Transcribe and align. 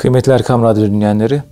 Kıymetli 0.00 0.32
Erkam 0.32 0.62
Radyo 0.62 0.84
dinleyenleri, 0.84 1.42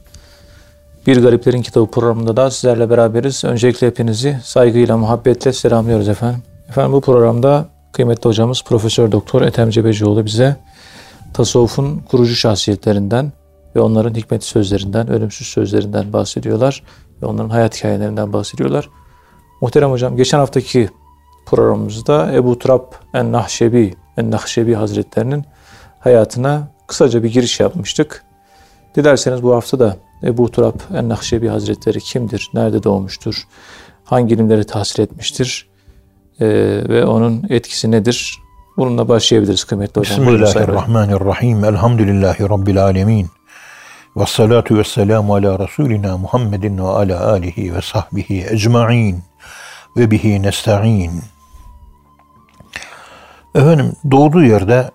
Bir 1.06 1.22
Gariplerin 1.22 1.62
Kitabı 1.62 1.90
programında 1.90 2.36
da 2.36 2.50
sizlerle 2.50 2.90
beraberiz. 2.90 3.44
Öncelikle 3.44 3.86
hepinizi 3.86 4.38
saygıyla, 4.44 4.96
muhabbetle 4.96 5.52
selamlıyoruz 5.52 6.08
efendim. 6.08 6.42
Efendim 6.68 6.92
bu 6.92 7.00
programda 7.00 7.66
kıymetli 7.92 8.28
hocamız 8.28 8.62
Profesör 8.64 9.12
Doktor 9.12 9.42
Ethem 9.42 9.70
Cebecioğlu 9.70 10.24
bize 10.24 10.56
tasavvufun 11.34 11.98
kurucu 11.98 12.34
şahsiyetlerinden 12.34 13.32
ve 13.76 13.80
onların 13.80 14.14
hikmet 14.14 14.44
sözlerinden, 14.44 15.10
ölümsüz 15.10 15.46
sözlerinden 15.46 16.12
bahsediyorlar 16.12 16.82
ve 17.22 17.26
onların 17.26 17.50
hayat 17.50 17.76
hikayelerinden 17.76 18.32
bahsediyorlar. 18.32 18.88
Muhterem 19.60 19.90
hocam 19.90 20.16
geçen 20.16 20.38
haftaki 20.38 20.88
programımızda 21.46 22.32
Ebu 22.32 22.58
Turab 22.58 22.92
en-Nahşebi, 23.14 23.94
en-Nahşebi 24.16 24.74
Hazretlerinin 24.74 25.44
hayatına 26.00 26.68
kısaca 26.86 27.22
bir 27.22 27.32
giriş 27.32 27.60
yapmıştık. 27.60 28.27
Dilerseniz 28.98 29.42
bu 29.42 29.54
hafta 29.54 29.78
da 29.78 29.96
Ebu 30.22 30.50
Turab 30.50 30.74
en-Nahşebi 30.94 31.48
Hazretleri 31.48 32.00
kimdir, 32.00 32.50
nerede 32.54 32.82
doğmuştur, 32.82 33.46
hangi 34.04 34.34
ilimleri 34.34 34.64
tahsil 34.64 35.02
etmiştir 35.02 35.68
e, 36.40 36.46
ve 36.88 37.04
onun 37.04 37.44
etkisi 37.50 37.90
nedir? 37.90 38.38
Bununla 38.76 39.08
başlayabiliriz 39.08 39.64
kıymetli 39.64 40.00
hocam. 40.00 40.20
Bismillahirrahmanirrahim. 40.20 41.64
Elhamdülillahi 41.64 42.42
Rabbil 42.42 42.84
alemin. 42.84 43.26
Ve 44.16 44.26
salatu 44.26 44.78
ve 44.78 44.84
selamu 44.84 45.34
ala 45.34 45.58
Resulina 45.58 46.18
Muhammedin 46.18 46.78
ve 46.78 46.88
ala 46.88 47.28
alihi 47.30 47.74
ve 47.74 47.82
sahbihi 47.82 48.46
ecma'in 48.50 49.22
ve 49.96 50.10
bihi 50.10 50.42
nesta'in. 50.42 51.12
Efendim 53.54 53.92
doğduğu 54.10 54.42
yerde 54.42 54.90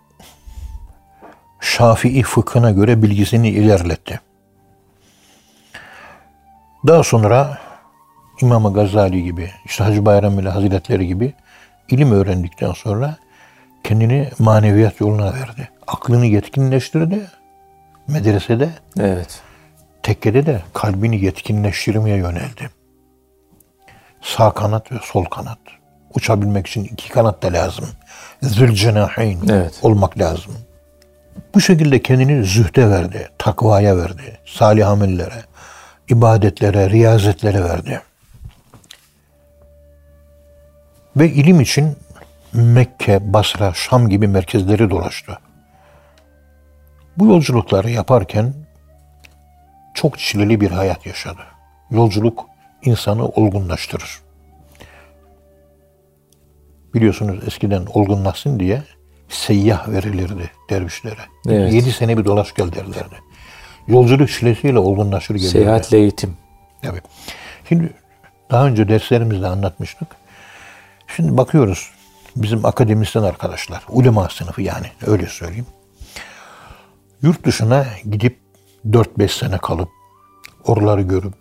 Şafii 1.64 2.24
fıkhına 2.24 2.72
göre 2.72 3.04
bilgisini 3.04 3.50
ilerletti. 3.50 4.20
Daha 6.88 7.04
sonra 7.04 7.58
İmam 8.42 8.74
Gazali 8.74 9.24
gibi, 9.24 9.52
işte 9.66 9.84
Hacı 9.84 10.06
Bayram 10.06 10.40
ile 10.40 10.50
Hazretleri 10.50 11.08
gibi 11.08 11.34
ilim 11.90 12.12
öğrendikten 12.12 12.72
sonra 12.72 13.16
kendini 13.84 14.30
maneviyat 14.40 15.02
yoluna 15.02 15.34
verdi. 15.34 15.70
Aklını 15.88 16.26
yetkinleştirdi. 16.26 17.22
Medresede, 18.08 18.70
Evet. 19.00 19.42
tekkede 20.04 20.46
de 20.46 20.62
kalbini 20.74 21.26
yetkinleştirmeye 21.26 22.18
yöneldi. 22.18 22.70
Sağ 24.22 24.52
kanat 24.54 24.92
ve 24.92 24.96
sol 25.04 25.26
kanat. 25.26 25.60
Uçabilmek 26.16 26.68
için 26.68 26.84
iki 26.84 27.10
kanat 27.10 27.44
da 27.44 27.54
lazım. 27.54 27.86
Zülcenaheyn 28.42 29.40
Evet. 29.50 29.80
olmak 29.82 30.20
lazım. 30.20 30.54
Bu 31.56 31.62
şekilde 31.62 32.02
kendini 32.02 32.44
zühde 32.44 32.90
verdi, 32.90 33.30
takvaya 33.38 33.98
verdi, 33.98 34.40
salih 34.46 34.90
amellere, 34.90 35.44
ibadetlere, 36.10 36.90
riyazetlere 36.90 37.64
verdi. 37.64 38.02
Ve 41.18 41.30
ilim 41.30 41.62
için 41.62 41.98
Mekke, 42.54 43.34
Basra, 43.34 43.74
Şam 43.74 44.10
gibi 44.10 44.28
merkezleri 44.28 44.90
dolaştı. 44.90 45.40
Bu 47.18 47.26
yolculukları 47.26 47.90
yaparken 47.90 48.54
çok 49.94 50.20
çileli 50.20 50.62
bir 50.62 50.72
hayat 50.72 51.06
yaşadı. 51.06 51.42
Yolculuk 51.92 52.46
insanı 52.84 53.28
olgunlaştırır. 53.28 54.22
Biliyorsunuz 56.94 57.44
eskiden 57.48 57.86
olgunlaşsın 57.86 58.60
diye 58.60 58.84
seyyah 59.34 59.90
verilirdi 59.90 60.52
dervişlere. 60.70 61.22
Evet. 61.50 61.74
Yedi 61.74 61.92
sene 61.92 62.18
bir 62.18 62.26
dolaş 62.26 62.54
gel 62.54 62.72
derlerdi. 62.72 63.16
Yolculuk 63.88 64.30
çilesiyle 64.30 64.80
olgunlaşır 64.80 65.36
gelirdi. 65.36 65.50
Seyahatle 65.52 65.98
eğitim. 65.98 66.38
Tabii. 66.82 67.02
Şimdi 67.70 67.94
daha 68.52 68.68
önce 68.68 68.88
derslerimizde 68.88 69.48
anlatmıştık. 69.48 70.08
Şimdi 71.16 71.38
bakıyoruz 71.38 71.92
bizim 72.36 72.66
akademisyen 72.66 73.24
arkadaşlar, 73.24 73.84
ulema 73.90 74.30
sınıfı 74.30 74.62
yani 74.62 74.88
öyle 75.08 75.26
söyleyeyim. 75.26 75.66
Yurt 77.22 77.46
dışına 77.46 77.86
gidip 78.12 78.40
4-5 78.90 79.40
sene 79.40 79.58
kalıp 79.58 79.90
oraları 80.66 81.02
görüp 81.02 81.34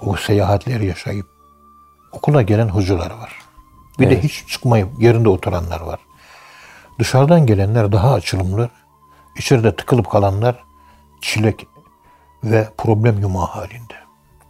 o 0.00 0.16
seyahatleri 0.16 0.86
yaşayıp 0.86 1.26
okula 2.12 2.42
gelen 2.42 2.68
hocalar 2.68 3.10
var. 3.10 3.32
Bir 3.98 4.10
de 4.10 4.14
Evet. 4.14 4.24
hiç 4.24 4.48
çıkmayıp 4.48 4.88
yerinde 5.00 5.28
oturanlar 5.28 5.80
var. 5.80 5.98
Dışarıdan 6.98 7.46
gelenler 7.46 7.92
daha 7.92 8.12
açılımlı, 8.12 8.68
içeride 9.38 9.76
tıkılıp 9.76 10.10
kalanlar 10.10 10.56
çilek 11.22 11.66
ve 12.44 12.68
problem 12.78 13.18
yumağı 13.20 13.46
halinde. 13.46 13.94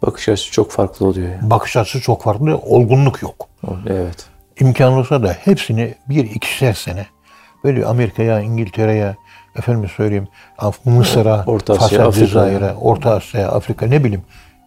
Bakış 0.01 0.29
açısı 0.29 0.51
çok 0.51 0.71
farklı 0.71 1.05
oluyor. 1.05 1.31
Yani. 1.31 1.49
Bakış 1.49 1.77
açısı 1.77 2.01
çok 2.01 2.23
farklı, 2.23 2.57
olgunluk 2.57 3.21
yok. 3.21 3.47
Evet. 3.87 4.25
İmkan 4.59 4.93
olsa 4.93 5.23
da 5.23 5.31
hepsini 5.31 5.95
bir 6.09 6.23
ikişer 6.23 6.73
sene 6.73 7.05
böyle 7.63 7.85
Amerika'ya, 7.85 8.39
İngiltere'ye, 8.39 9.15
efendim 9.55 9.89
söyleyeyim 9.95 10.27
Mısır'a, 10.85 11.45
Fas'a. 11.75 12.11
Cezayir'e, 12.11 12.73
Orta 12.73 13.15
Asya, 13.15 13.51
Afrika 13.51 13.85
ne 13.85 14.03
bileyim 14.03 14.23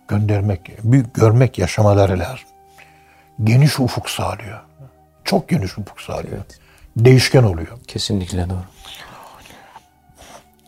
göndermek, 0.08 0.84
büyük 0.84 1.14
görmek, 1.14 1.58
yaşamaları 1.58 2.18
lazım. 2.18 2.48
Geniş 3.44 3.80
ufuk 3.80 4.10
sağlıyor. 4.10 4.60
Çok 5.24 5.48
geniş 5.48 5.78
ufuk 5.78 6.00
sağlıyor. 6.00 6.38
Değişken 6.96 7.42
oluyor. 7.42 7.78
Kesinlikle 7.88 8.50
doğru. 8.50 8.64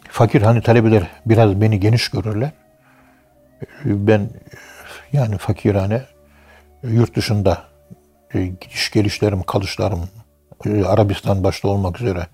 Fakir 0.09 0.43
hani 0.43 0.63
talebeler 0.63 1.07
biraz 1.27 1.61
beni 1.61 1.81
geniş 1.81 2.09
görürler. 2.09 2.51
Ben 3.85 4.31
yani 5.13 5.39
fakirhane 5.39 6.03
yurt 6.83 7.17
dışında 7.17 7.63
e, 8.35 8.47
gidiş 8.47 8.91
gelişlerim, 8.91 9.43
kalışlarım 9.43 10.09
e, 10.67 10.85
Arabistan 10.85 11.45
başta 11.45 11.69
olmak 11.69 12.01
üzere 12.01 12.27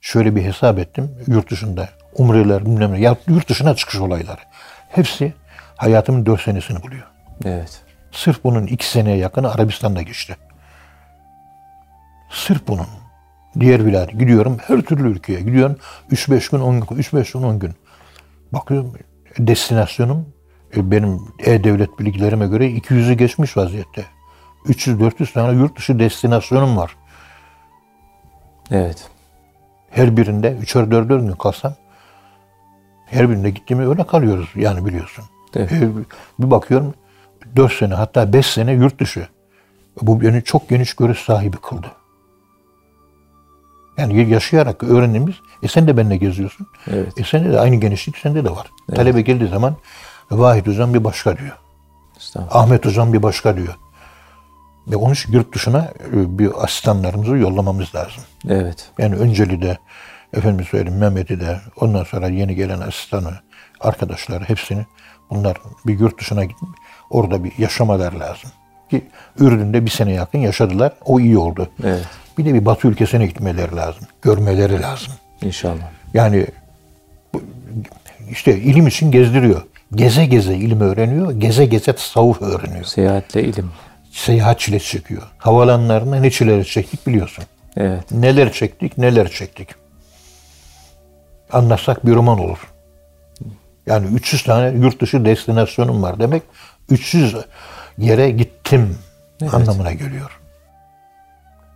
şöyle 0.00 0.36
bir 0.36 0.42
hesap 0.42 0.78
ettim. 0.78 1.10
Yurt 1.26 1.50
dışında 1.50 1.88
umreler 2.14 2.66
bilmem 2.66 2.92
ne, 2.92 3.16
yurt 3.28 3.48
dışına 3.48 3.76
çıkış 3.76 4.00
olayları. 4.00 4.40
Hepsi 4.88 5.34
hayatımın 5.76 6.26
dört 6.26 6.40
senesini 6.40 6.82
buluyor. 6.82 7.06
Evet. 7.44 7.80
Sırf 8.12 8.44
bunun 8.44 8.66
iki 8.66 8.86
seneye 8.86 9.16
yakını 9.16 9.52
Arabistan'da 9.52 10.02
geçti. 10.02 10.36
Sırf 12.30 12.68
bunun. 12.68 12.86
Diğer 13.60 13.86
vilayet 13.86 14.10
gidiyorum 14.18 14.56
her 14.66 14.80
türlü 14.80 15.08
ülkeye 15.08 15.40
gidiyorum. 15.40 15.76
3-5 16.10 16.50
gün 16.50 16.60
10 16.60 16.80
gün 16.80 16.86
3-5 16.86 17.32
gün 17.32 17.42
10 17.42 17.58
gün. 17.58 17.72
Bakıyorum 18.52 18.92
destinasyonum 19.38 20.26
e, 20.76 20.90
benim 20.90 21.20
e-devlet 21.38 21.98
bilgilerime 21.98 22.46
göre 22.46 22.70
200'ü 22.70 23.12
geçmiş 23.12 23.56
vaziyette. 23.56 24.04
300-400 24.64 25.32
tane 25.32 25.58
yurt 25.58 25.78
dışı 25.78 25.98
destinasyonum 25.98 26.76
var. 26.76 26.96
Evet. 28.70 29.08
Her 29.90 30.16
birinde 30.16 30.48
3'er 30.52 30.90
4'er 30.90 31.20
gün 31.20 31.32
kalsam 31.32 31.74
her 33.06 33.30
birinde 33.30 33.50
gittiğimi 33.50 33.88
öyle 33.88 34.06
kalıyoruz 34.06 34.48
yani 34.54 34.86
biliyorsun. 34.86 35.24
Evet. 35.56 35.72
E, 35.72 35.88
Bir 36.38 36.50
bakıyorum 36.50 36.94
4 37.56 37.72
sene 37.72 37.94
hatta 37.94 38.32
5 38.32 38.46
sene 38.46 38.72
yurt 38.72 39.00
dışı. 39.00 39.28
Bu 40.02 40.20
beni 40.20 40.44
çok 40.44 40.68
geniş 40.68 40.94
görüş 40.94 41.18
sahibi 41.18 41.56
kıldı. 41.56 41.86
Yani 43.98 44.30
yaşayarak 44.30 44.82
öğrendiğimiz, 44.82 45.34
e 45.62 45.68
sen 45.68 45.86
de 45.86 45.96
benimle 45.96 46.16
geziyorsun. 46.16 46.66
Evet. 46.90 47.20
E 47.20 47.24
sende 47.24 47.52
de 47.52 47.60
aynı 47.60 47.76
genişlik 47.76 48.18
sende 48.18 48.44
de 48.44 48.50
var. 48.50 48.66
Talebe 48.94 49.20
geldiği 49.20 49.48
zaman 49.48 49.76
Vahid 50.30 50.66
Hocam 50.66 50.94
bir 50.94 51.04
başka 51.04 51.36
diyor. 51.36 51.56
Ahmet 52.50 52.86
Hocam 52.86 53.12
bir 53.12 53.22
başka 53.22 53.56
diyor. 53.56 53.74
Ve 54.86 54.96
onun 54.96 55.14
için 55.14 55.32
yurt 55.32 55.54
dışına 55.54 55.78
e, 56.12 56.38
bir 56.38 56.64
asistanlarımızı 56.64 57.36
yollamamız 57.36 57.94
lazım. 57.94 58.22
Evet. 58.48 58.90
Yani 58.98 59.14
önceli 59.14 59.62
de 59.62 59.78
efendim 60.32 60.66
söyleyeyim 60.66 60.98
Mehmet'i 60.98 61.40
de 61.40 61.60
ondan 61.80 62.04
sonra 62.04 62.28
yeni 62.28 62.54
gelen 62.54 62.80
asistanı, 62.80 63.32
arkadaşları 63.80 64.44
hepsini 64.44 64.86
bunlar 65.30 65.56
bir 65.86 65.98
yurt 65.98 66.20
dışına 66.20 66.44
gidip 66.44 66.68
orada 67.10 67.44
bir 67.44 67.52
yaşamalar 67.58 68.12
lazım. 68.12 68.50
Ki 68.90 69.08
Ürdün'de 69.38 69.84
bir 69.84 69.90
sene 69.90 70.12
yakın 70.12 70.38
yaşadılar. 70.38 70.92
O 71.04 71.20
iyi 71.20 71.38
oldu. 71.38 71.68
Evet. 71.84 72.06
Bir 72.38 72.44
de 72.44 72.54
bir 72.54 72.64
Batı 72.64 72.88
ülkesine 72.88 73.26
gitmeleri 73.26 73.76
lazım. 73.76 74.02
Görmeleri 74.22 74.82
lazım. 74.82 75.12
İnşallah. 75.42 75.90
Yani 76.14 76.46
işte 78.30 78.58
ilim 78.58 78.86
için 78.86 79.10
gezdiriyor. 79.10 79.62
Geze 79.94 80.26
geze 80.26 80.56
ilim 80.56 80.80
öğreniyor. 80.80 81.32
Geze 81.32 81.66
geze 81.66 81.92
tasavvuf 81.92 82.42
öğreniyor. 82.42 82.84
Seyahatle 82.84 83.44
ilim. 83.44 83.70
Seyahat 84.10 84.60
çilesi 84.60 84.86
çekiyor. 84.86 85.22
Havalanlarında 85.38 86.16
ne 86.16 86.30
çileler 86.30 86.64
çektik 86.64 87.06
biliyorsun. 87.06 87.44
Evet. 87.76 88.10
Neler 88.10 88.52
çektik, 88.52 88.98
neler 88.98 89.28
çektik. 89.28 89.68
Anlatsak 91.52 92.06
bir 92.06 92.14
roman 92.14 92.38
olur. 92.38 92.58
Yani 93.86 94.06
300 94.06 94.42
tane 94.42 94.78
yurt 94.78 95.00
dışı 95.00 95.24
destinasyonum 95.24 96.02
var 96.02 96.18
demek. 96.18 96.42
300 96.90 97.36
yere 97.98 98.30
gittim 98.30 98.98
anlamına 99.52 99.92
geliyor. 99.92 100.40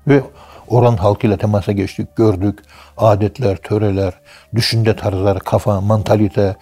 Ve 0.09 0.23
Oran 0.71 0.97
halkıyla 0.97 1.37
temasa 1.37 1.73
geçtik, 1.73 2.17
gördük. 2.17 2.59
Adetler, 2.97 3.57
töreler, 3.57 4.15
düşünce 4.55 4.97
tarzları, 4.97 5.39
kafa, 5.39 5.81
mantalite, 5.81 6.57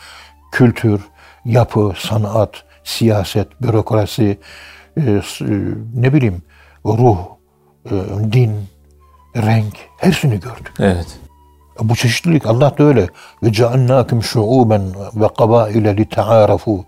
kültür, 0.53 1.01
yapı, 1.45 1.93
sanat, 1.97 2.51
siyaset, 2.85 3.63
bürokrasi, 3.63 4.39
e, 4.97 5.01
e, 5.01 5.23
ne 5.95 6.13
bileyim 6.13 6.43
ruh, 6.85 7.19
e, 7.87 7.95
din, 8.33 8.53
renk 9.37 9.75
hepsini 9.99 10.41
gördük. 10.41 10.73
Evet. 10.79 11.19
Bu 11.81 11.97
çeşitlilik 11.97 12.47
Allah 12.47 12.79
da 12.79 12.85
öyle. 12.85 13.07
Ve 13.43 13.53
cealnâküm 13.53 14.23
şuûben 14.23 14.83
ve 15.15 15.29
kabâile 15.39 15.97
lite'ârafû. 15.97 16.85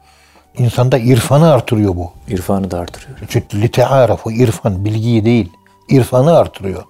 İnsanda 0.59 0.99
irfanı 0.99 1.53
artırıyor 1.53 1.97
bu. 1.97 2.13
İrfanı 2.29 2.71
da 2.71 2.79
artırıyor. 2.79 3.19
Çünkü 3.29 3.63
lite'ârafû 3.63 4.33
irfan 4.33 4.85
bilgiyi 4.85 5.25
değil, 5.25 5.53
irfanı 5.89 6.39
artırıyor. 6.39 6.85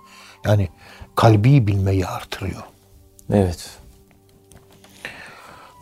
Yani 0.45 0.69
kalbi 1.17 1.67
bilmeyi 1.67 2.07
artırıyor. 2.07 2.63
Evet. 3.33 3.71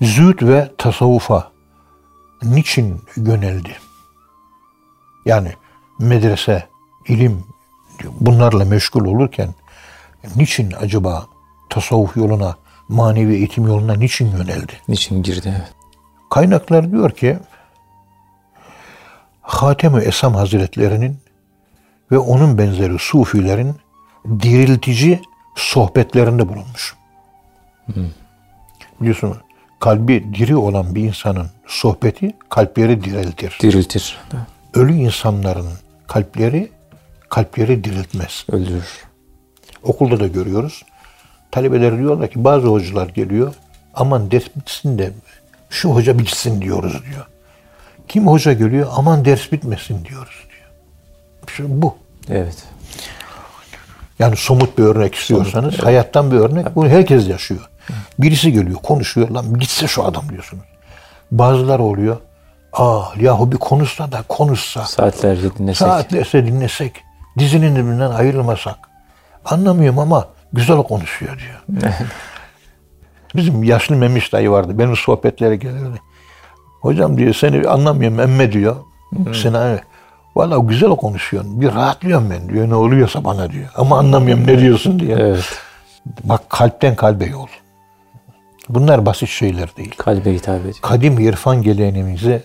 Zühd 0.00 0.42
ve 0.42 0.70
tasavvufa 0.78 1.52
niçin 2.42 3.02
yöneldi? 3.16 3.76
Yani 5.24 5.52
medrese, 5.98 6.66
ilim 7.08 7.44
bunlarla 8.20 8.64
meşgul 8.64 9.04
olurken 9.04 9.54
niçin 10.36 10.72
acaba 10.72 11.26
tasavvuf 11.70 12.16
yoluna, 12.16 12.56
manevi 12.88 13.34
eğitim 13.34 13.66
yoluna 13.66 13.94
niçin 13.94 14.30
yöneldi? 14.30 14.72
Niçin 14.88 15.22
girdi? 15.22 15.54
Evet. 15.58 15.74
Kaynaklar 16.30 16.90
diyor 16.90 17.10
ki 17.10 17.38
Hatem-i 19.42 20.00
Esam 20.00 20.34
Hazretlerinin 20.34 21.18
ve 22.12 22.18
onun 22.18 22.58
benzeri 22.58 22.98
sufilerin 22.98 23.76
diriltici 24.42 25.20
sohbetlerinde 25.56 26.48
bulunmuş. 26.48 26.96
Biliyorsun 29.00 29.36
kalbi 29.80 30.34
diri 30.34 30.56
olan 30.56 30.94
bir 30.94 31.02
insanın 31.02 31.46
sohbeti 31.66 32.36
kalpleri 32.48 33.04
diriltir. 33.04 33.58
Diriltir. 33.62 34.18
Ölü 34.74 34.92
insanların 34.92 35.68
kalpleri 36.06 36.70
kalpleri 37.28 37.84
diriltmez. 37.84 38.46
Öldürür. 38.52 39.06
Okulda 39.82 40.20
da 40.20 40.26
görüyoruz. 40.26 40.82
Talebeler 41.50 41.98
diyorlar 41.98 42.30
ki 42.30 42.44
bazı 42.44 42.66
hocalar 42.66 43.08
geliyor. 43.08 43.54
Aman 43.94 44.30
ders 44.30 44.44
bitsin 44.56 44.98
de 44.98 45.12
şu 45.70 45.90
hoca 45.90 46.18
bitsin 46.18 46.60
diyoruz 46.60 46.92
diyor. 46.92 47.26
Kim 48.08 48.26
hoca 48.26 48.52
geliyor? 48.52 48.88
Aman 48.92 49.24
ders 49.24 49.52
bitmesin 49.52 50.04
diyoruz 50.04 50.44
diyor. 50.50 50.70
Şimdi 51.56 51.82
bu. 51.82 51.96
Evet. 52.28 52.64
Yani 54.18 54.36
somut 54.36 54.78
bir 54.78 54.84
örnek 54.84 55.14
istiyorsanız 55.14 55.78
hayattan 55.78 56.30
bir 56.30 56.36
örnek. 56.36 56.76
Bunu 56.76 56.88
herkes 56.88 57.28
yaşıyor. 57.28 57.60
Birisi 58.18 58.52
geliyor 58.52 58.78
konuşuyor. 58.82 59.28
Lan 59.28 59.58
gitse 59.58 59.86
şu 59.86 60.04
adam 60.04 60.28
diyorsunuz. 60.28 60.64
Bazılar 61.30 61.78
oluyor. 61.78 62.16
Aa 62.72 63.02
yahu 63.20 63.52
bir 63.52 63.56
konuşsa 63.56 64.12
da 64.12 64.22
konuşsa. 64.28 64.84
Saatlerce 64.84 65.56
dinlesek. 65.58 65.88
Saatlerce 65.88 66.46
dinlesek. 66.46 66.92
Dizinin 67.38 67.76
dibinden 67.76 68.10
ayrılmasak. 68.10 68.76
Anlamıyorum 69.44 69.98
ama 69.98 70.28
güzel 70.52 70.76
konuşuyor 70.82 71.38
diyor. 71.38 71.90
Bizim 73.36 73.64
yaşlı 73.64 73.96
Memiş 73.96 74.32
dayı 74.32 74.50
vardı. 74.50 74.78
Benim 74.78 74.96
sohbetlere 74.96 75.56
gelirdi. 75.56 76.00
Hocam 76.80 77.18
diyor 77.18 77.34
seni 77.34 77.68
anlamıyorum 77.68 78.20
emme 78.20 78.52
diyor. 78.52 78.76
Seni 79.42 79.80
Valla 80.38 80.58
güzel 80.58 80.90
konuşuyorsun. 80.90 81.60
Bir 81.60 81.74
rahatlıyorum 81.74 82.30
ben 82.30 82.48
diyor. 82.48 82.68
Ne 82.68 82.74
oluyorsa 82.74 83.24
bana 83.24 83.50
diyor. 83.52 83.68
Ama 83.76 83.98
anlamıyorum 83.98 84.46
ne 84.46 84.58
diyorsun 84.58 85.00
diye. 85.00 85.16
Evet. 85.16 85.44
Bak 86.24 86.50
kalpten 86.50 86.96
kalbe 86.96 87.26
yol. 87.26 87.46
Bunlar 88.68 89.06
basit 89.06 89.28
şeyler 89.28 89.76
değil. 89.76 89.94
Kalbe 89.98 90.34
hitap 90.34 90.60
ediyor. 90.60 90.74
Kadim 90.82 91.18
irfan 91.18 91.62
geleneğimizi 91.62 92.42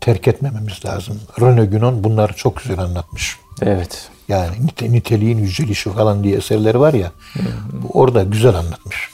terk 0.00 0.28
etmememiz 0.28 0.84
lazım. 0.84 1.20
Rene 1.40 1.64
Gunon 1.64 2.04
bunları 2.04 2.32
çok 2.32 2.56
güzel 2.56 2.78
anlatmış. 2.78 3.36
Evet. 3.62 4.08
Yani 4.28 4.56
nite- 4.56 4.92
niteliğin 4.92 5.38
yücelişi 5.38 5.90
falan 5.90 6.24
diye 6.24 6.36
eserleri 6.36 6.80
var 6.80 6.94
ya. 6.94 7.12
bu 7.72 7.98
orada 8.00 8.22
güzel 8.22 8.54
anlatmış. 8.54 9.10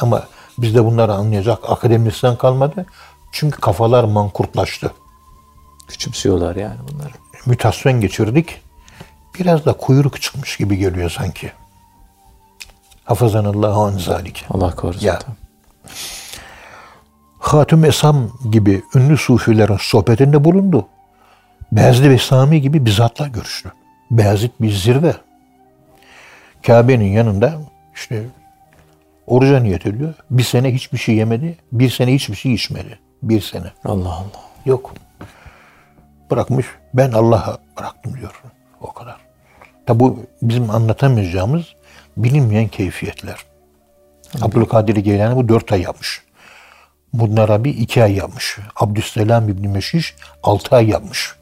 Ama 0.00 0.22
bizde 0.58 0.84
bunları 0.84 1.12
anlayacak 1.14 1.58
akademisyen 1.70 2.36
kalmadı. 2.36 2.86
Çünkü 3.32 3.60
kafalar 3.60 4.04
mankurtlaştı. 4.04 4.90
Küçümsüyorlar 5.88 6.56
yani 6.56 6.76
bunları. 6.92 7.12
Mütasyon 7.46 8.00
geçirdik. 8.00 8.62
Biraz 9.38 9.64
da 9.64 9.72
kuyruk 9.72 10.22
çıkmış 10.22 10.56
gibi 10.56 10.76
geliyor 10.76 11.10
sanki. 11.10 11.52
Hafazanallahu 13.04 13.80
an 13.82 13.98
zalik. 13.98 14.44
Allah 14.50 14.74
korusun. 14.74 15.06
Ya. 15.06 15.18
Hatüm 17.38 17.84
Esam 17.84 18.30
gibi 18.50 18.82
ünlü 18.94 19.16
sufilerin 19.16 19.76
sohbetinde 19.80 20.44
bulundu. 20.44 20.88
Beyazlı 21.72 22.10
ve 22.10 22.18
Sami 22.18 22.60
gibi 22.60 22.86
bizatla 22.86 23.26
görüştü. 23.26 23.72
Beyazıt 24.10 24.60
bir 24.60 24.72
zirve. 24.72 25.14
Kabe'nin 26.66 27.12
yanında 27.12 27.60
işte 27.94 28.24
oruca 29.26 29.60
niyet 29.60 29.86
ediyor. 29.86 30.14
Bir 30.30 30.42
sene 30.42 30.74
hiçbir 30.74 30.98
şey 30.98 31.14
yemedi. 31.14 31.56
Bir 31.72 31.90
sene 31.90 32.14
hiçbir 32.14 32.36
şey 32.36 32.54
içmedi. 32.54 32.98
Bir 33.22 33.40
sene. 33.40 33.72
Allah 33.84 34.08
Allah. 34.08 34.44
Yok. 34.66 34.94
Bırakmış. 36.30 36.66
Ben 36.94 37.12
Allah'a 37.12 37.58
bıraktım 37.78 38.14
diyor. 38.16 38.42
O 38.80 38.92
kadar. 38.92 39.16
Tabi 39.86 40.00
bu 40.00 40.26
bizim 40.42 40.70
anlatamayacağımız 40.70 41.64
bilinmeyen 42.16 42.68
keyfiyetler. 42.68 43.36
Abdülkadir 44.42 44.96
Geylani 44.96 45.36
bu 45.36 45.48
dört 45.48 45.72
ay 45.72 45.80
yapmış. 45.82 46.22
Mudin 47.12 47.36
Arabi 47.36 47.70
iki 47.70 48.02
ay 48.02 48.14
yapmış. 48.14 48.58
Abdüsselam 48.76 49.48
İbni 49.48 49.68
Meşiş 49.68 50.16
altı 50.42 50.76
ay 50.76 50.88
yapmış. 50.88 51.34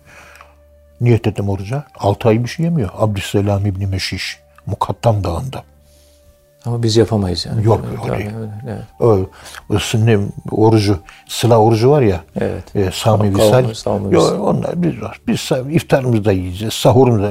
Niyet 1.00 1.26
ettim 1.26 1.48
oruca. 1.48 1.84
Altı 1.98 2.28
ay 2.28 2.44
bir 2.44 2.48
şey 2.48 2.64
yemiyor. 2.64 2.90
Abdüsselam 2.98 3.66
İbni 3.66 3.86
Meşiş. 3.86 4.40
Mukattam 4.66 5.24
Dağı'nda. 5.24 5.64
Ama 6.66 6.82
biz 6.82 6.96
yapamayız 6.96 7.46
yani. 7.46 7.66
Yok, 7.66 7.80
değil. 8.18 8.30
öyle, 8.36 8.50
evet. 8.68 9.28
O, 9.70 9.78
sünne 9.78 10.18
orucu, 10.50 10.98
sıla 11.28 11.58
orucu 11.58 11.90
var 11.90 12.02
ya. 12.02 12.20
Evet. 12.40 12.76
E, 12.76 12.90
Sami 12.92 13.36
Visal. 13.36 13.74
Sami 13.74 14.14
Yo, 14.14 14.20
Visal. 14.20 14.40
onlar 14.40 14.82
biz 14.82 15.02
var. 15.02 15.20
Biz 15.26 15.50
iftarımızda 15.70 16.32
yiyeceğiz, 16.32 16.74
sahurumuzda 16.74 17.30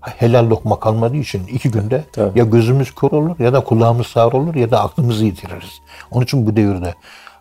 helal 0.00 0.50
lokma 0.50 0.80
kalmadığı 0.80 1.16
için 1.16 1.46
iki 1.46 1.70
günde 1.70 2.04
Tabii. 2.12 2.38
ya 2.38 2.44
gözümüz 2.44 2.94
kör 2.94 3.10
olur 3.10 3.38
ya 3.38 3.52
da 3.52 3.60
kulağımız 3.60 4.06
sağır 4.06 4.32
olur 4.32 4.54
ya 4.54 4.70
da 4.70 4.82
aklımızı 4.82 5.24
yitiririz. 5.24 5.70
Onun 6.10 6.24
için 6.24 6.46
bu 6.46 6.56
devirde 6.56 6.94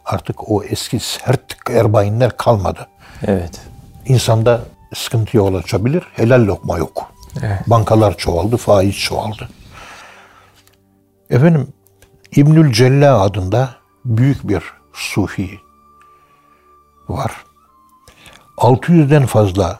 artık 0.06 0.52
o 0.52 0.64
eski 0.64 1.00
sert 1.00 1.70
erbayinler 1.70 2.38
kalmadı. 2.38 2.88
Evet. 3.28 3.62
İnsanda 4.06 4.62
sıkıntı 4.96 5.38
yol 5.38 5.56
açabilir. 5.56 6.04
Helal 6.14 6.46
lokma 6.46 6.78
yok. 6.78 7.12
Evet. 7.44 7.60
Bankalar 7.68 8.18
çoğaldı, 8.18 8.58
faiz 8.58 8.96
çoğaldı. 8.96 9.50
Efendim 11.32 11.74
İbnül 12.36 12.72
Cella 12.74 13.22
adında 13.22 13.76
büyük 14.06 14.48
bir 14.48 14.64
sufi 14.94 15.60
var. 17.10 17.32
600'den 18.58 19.26
fazla 19.26 19.80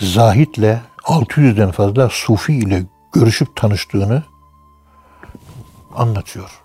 zahitle 0.00 0.82
600'den 1.02 1.70
fazla 1.70 2.08
sufi 2.08 2.54
ile 2.54 2.82
görüşüp 3.12 3.56
tanıştığını 3.56 4.22
anlatıyor. 5.94 6.60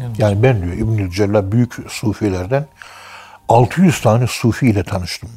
Evet. 0.00 0.18
Yani 0.18 0.42
ben 0.42 0.62
diyor 0.62 0.72
İbnül 0.72 1.10
Cella 1.10 1.52
büyük 1.52 1.74
sufilerden 1.88 2.66
600 3.48 4.00
tane 4.00 4.26
sufi 4.26 4.66
ile 4.66 4.84
tanıştım. 4.84 5.30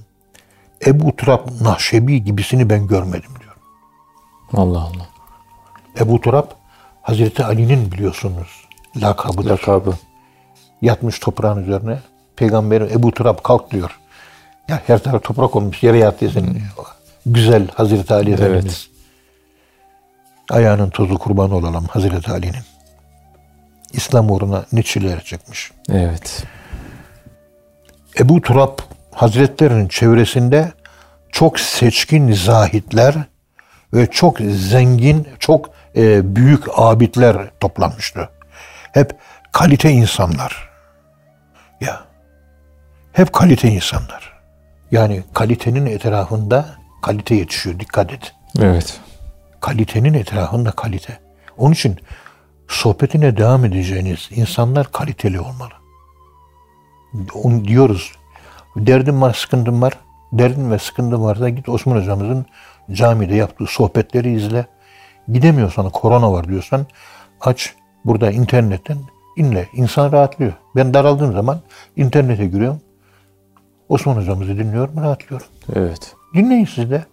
Ebu 0.85 1.15
Turab 1.15 1.47
Nahşebi 1.61 2.23
gibisini 2.23 2.69
ben 2.69 2.87
görmedim 2.87 3.31
diyor. 3.39 3.55
Allah 4.53 4.79
Allah. 4.79 5.09
Ebu 5.99 6.21
Turab 6.21 6.58
Hazreti 7.09 7.43
Ali'nin 7.43 7.91
biliyorsunuz 7.91 8.47
lakabıdır. 8.95 9.49
Lakabı. 9.49 9.93
Yatmış 10.81 11.19
toprağın 11.19 11.63
üzerine. 11.63 11.99
Peygamberim 12.35 12.89
Ebu 12.91 13.11
Turab 13.11 13.37
kalk 13.43 13.71
diyor. 13.71 13.99
Ya 14.67 14.81
her 14.87 14.99
taraf 14.99 15.23
toprak 15.23 15.55
olmuş 15.55 15.83
yere 15.83 15.97
yat 15.97 16.21
desin. 16.21 16.61
Güzel 17.25 17.67
Hazreti 17.67 18.13
Ali 18.13 18.33
Efendimiz. 18.33 18.89
Ayağının 20.49 20.89
tozu 20.89 21.17
kurbanı 21.17 21.55
olalım 21.55 21.85
Hazreti 21.85 22.31
Ali'nin. 22.31 22.63
İslam 23.93 24.31
uğruna 24.31 24.65
ne 24.71 24.83
çileler 24.83 25.23
çekmiş. 25.23 25.71
Evet. 25.91 26.43
Ebu 28.19 28.41
Turab 28.41 28.77
Hazretlerinin 29.11 29.87
çevresinde 29.87 30.71
çok 31.31 31.59
seçkin 31.59 32.31
zahitler 32.31 33.15
ve 33.93 34.07
çok 34.07 34.39
zengin, 34.39 35.27
çok 35.39 35.78
e, 35.95 36.35
büyük 36.35 36.63
abidler 36.75 37.51
toplanmıştı. 37.59 38.29
Hep 38.93 39.15
kalite 39.51 39.91
insanlar. 39.91 40.69
Ya. 41.81 42.01
Hep 43.13 43.33
kalite 43.33 43.67
insanlar. 43.67 44.39
Yani 44.91 45.23
kalitenin 45.33 45.85
etrafında 45.85 46.65
kalite 47.01 47.35
yetişiyor. 47.35 47.79
Dikkat 47.79 48.13
et. 48.13 48.33
Evet. 48.59 48.99
Kalitenin 49.61 50.13
etrafında 50.13 50.71
kalite. 50.71 51.19
Onun 51.57 51.73
için 51.73 51.99
sohbetine 52.67 53.37
devam 53.37 53.65
edeceğiniz 53.65 54.29
insanlar 54.31 54.91
kaliteli 54.91 55.39
olmalı. 55.39 55.73
Onu 57.33 57.65
diyoruz. 57.65 58.11
Derdim 58.75 59.21
var, 59.21 59.33
sıkıntım 59.33 59.81
var. 59.81 59.93
Derdin 60.33 60.71
ve 60.71 60.79
sıkıntın 60.79 61.23
varsa 61.23 61.49
git 61.49 61.69
Osman 61.69 61.95
hocamızın 61.95 62.45
camide 62.91 63.35
yaptığı 63.35 63.65
sohbetleri 63.65 64.33
izle. 64.33 64.65
Gidemiyorsan, 65.33 65.89
korona 65.89 66.31
var 66.31 66.47
diyorsan 66.47 66.85
aç 67.41 67.73
burada 68.05 68.31
internetten 68.31 68.97
inle. 69.37 69.67
İnsan 69.73 70.11
rahatlıyor. 70.11 70.53
Ben 70.75 70.93
daraldığım 70.93 71.33
zaman 71.33 71.59
internete 71.95 72.45
giriyorum. 72.45 72.81
Osman 73.89 74.15
hocamızı 74.15 74.57
dinliyorum, 74.57 74.97
rahatlıyorum. 74.97 75.47
Evet. 75.75 76.15
Dinleyin 76.33 76.65
siz 76.65 76.91
de. 76.91 77.05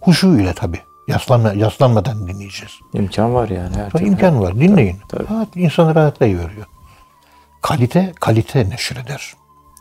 Huşu 0.00 0.38
ile 0.38 0.52
tabii. 0.52 0.80
Yaslanma, 1.08 1.52
yaslanmadan 1.52 2.28
dinleyeceğiz. 2.28 2.72
İmkan 2.94 3.34
var 3.34 3.48
yani 3.48 3.76
her 3.76 3.90
Tabii 3.90 4.04
imkan 4.04 4.40
var. 4.40 4.60
Dinleyin. 4.60 4.96
Tabii, 5.08 5.28
Rahat, 5.30 5.56
insanı 5.56 5.94
rahatlayıveriyor. 5.94 6.66
Kalite, 7.62 8.12
kalite 8.20 8.70
neşreder. 8.70 9.34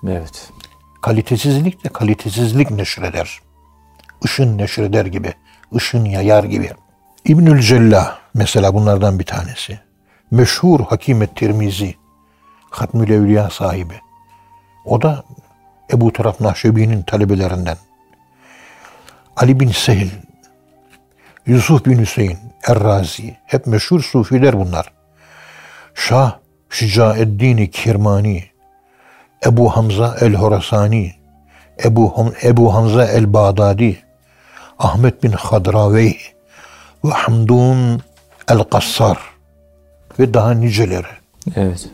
Evet. 0.08 0.50
Kalitesizlik 1.01 1.84
de 1.84 1.90
kalitesizlik 1.90 2.72
neşreder. 2.72 3.40
Işın 4.24 4.58
neşreder 4.58 5.06
gibi. 5.06 5.34
ışın 5.75 6.06
yayar 6.06 6.44
gibi. 6.44 6.72
İbnül 7.25 7.62
Cellah 7.62 8.18
mesela 8.34 8.74
bunlardan 8.74 9.20
bir 9.20 9.25
tanesi. 9.25 9.80
Meşhur 10.32 10.80
Hakimet 10.80 11.36
Tirmizi. 11.36 11.96
Hatmül 12.70 13.10
Evliya 13.10 13.50
sahibi. 13.50 13.94
O 14.86 15.01
da 15.01 15.24
Ebu 15.94 16.13
Taraf 16.13 16.42
Nahşebi'nin 16.42 17.01
talebelerinden. 17.01 17.78
Ali 19.38 19.60
bin 19.60 19.70
Sehil, 19.70 20.10
Yusuf 21.46 21.86
bin 21.86 22.00
Hüseyin, 22.00 22.38
Errazi, 22.68 23.38
hep 23.46 23.68
meşhur 23.68 24.01
sufiler 24.01 24.60
bunlar. 24.60 24.92
Şah 25.96 26.38
Şicaeddin 26.70 27.68
Kirmani, 27.68 28.44
Ebu 29.46 29.70
Hamza 29.70 30.18
el-Horasani, 30.22 31.13
Ebu, 31.84 32.34
Ebu 32.44 32.74
Hamza 32.74 33.06
el-Bağdadi, 33.06 33.98
Ahmet 34.80 35.24
bin 35.24 35.32
Hadravey 35.32 36.18
ve 37.05 37.10
Hamdun 37.10 38.01
el-Kassar 38.50 39.17
ve 40.20 40.34
daha 40.34 40.51
niceleri. 40.51 41.08
Evet. 41.55 41.89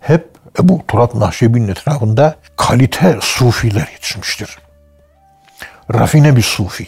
Hep 0.00 0.28
Ebu 0.60 0.80
Turab 0.88 1.20
Nahşebi'nin 1.20 1.68
etrafında 1.68 2.36
kalite 2.56 3.18
sufiler 3.20 3.88
yetişmiştir. 3.92 4.58
Rafine 5.94 6.36
bir 6.36 6.42
sufi. 6.42 6.86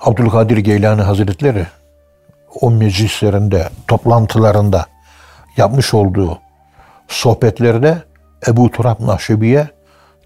Abdülkadir 0.00 0.56
Geylani 0.56 1.02
Hazretleri 1.02 1.66
o 2.60 2.70
meclislerinde, 2.70 3.68
toplantılarında 3.88 4.86
yapmış 5.56 5.94
olduğu 5.94 6.38
sohbetlerde 7.08 8.02
Ebu 8.46 8.70
Turab 8.70 9.00
Nahşebi'ye 9.00 9.68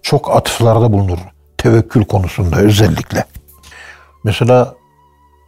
çok 0.03 0.37
atıflarda 0.37 0.93
bulunur. 0.93 1.19
Tevekkül 1.59 2.05
konusunda 2.05 2.57
özellikle. 2.57 3.25
Mesela 4.25 4.75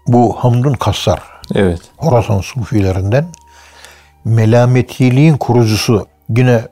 bu 0.09 0.33
Hamdun 0.33 0.73
Kassar, 0.73 1.23
Evet. 1.55 1.81
Horasan 1.97 2.41
sufilerinden 2.41 3.29
melametiliğin 4.25 5.37
kurucusu 5.37 6.07
yine 6.37 6.62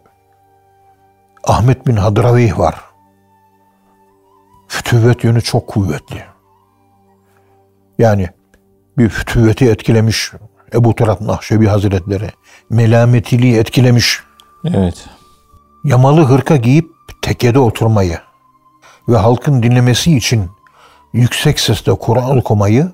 Ahmet 1.45 1.87
bin 1.87 1.97
Hadraveyh 1.97 2.59
var. 2.59 2.75
Fütüvvet 4.69 5.25
yönü 5.25 5.43
çok 5.43 5.66
kuvvetli. 5.66 6.23
Yani 7.99 8.28
bir 8.99 9.09
fütüvveti 9.09 9.71
etkilemiş 9.71 10.33
Ebu 10.75 10.95
Turab 10.95 11.21
Nahşebi 11.21 11.66
Hazretleri. 11.66 12.31
Melametiliği 12.71 13.57
etkilemiş. 13.57 14.21
Evet. 14.64 15.05
Yamalı 15.85 16.25
hırka 16.25 16.57
giyip 16.57 16.88
tekede 17.23 17.59
oturmayı 17.59 18.19
ve 19.09 19.16
halkın 19.16 19.62
dinlemesi 19.62 20.16
için 20.16 20.50
yüksek 21.12 21.61
sesle 21.61 21.95
Kur'an 21.95 22.38
okumayı 22.38 22.93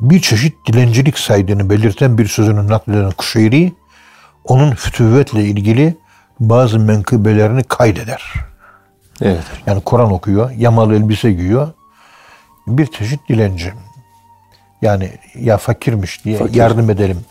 bir 0.00 0.20
çeşit 0.20 0.66
dilencilik 0.66 1.18
saydığını 1.18 1.70
belirten 1.70 2.18
bir 2.18 2.26
sözünü 2.26 2.68
nakleden 2.68 3.10
Kuşeyri, 3.10 3.72
onun 4.44 4.70
fütüvvetle 4.70 5.44
ilgili 5.44 5.96
bazı 6.40 6.78
menkıbelerini 6.78 7.62
kaydeder. 7.62 8.32
Evet. 9.22 9.44
Yani 9.66 9.80
Kur'an 9.80 10.12
okuyor, 10.12 10.50
yamalı 10.50 10.96
elbise 10.96 11.32
giyiyor. 11.32 11.72
Bir 12.66 12.86
çeşit 12.86 13.28
dilenci. 13.28 13.72
Yani 14.82 15.10
ya 15.34 15.56
fakirmiş 15.56 16.24
diye 16.24 16.38
Fakir. 16.38 16.54
yardım 16.54 16.90
edelim 16.90 17.24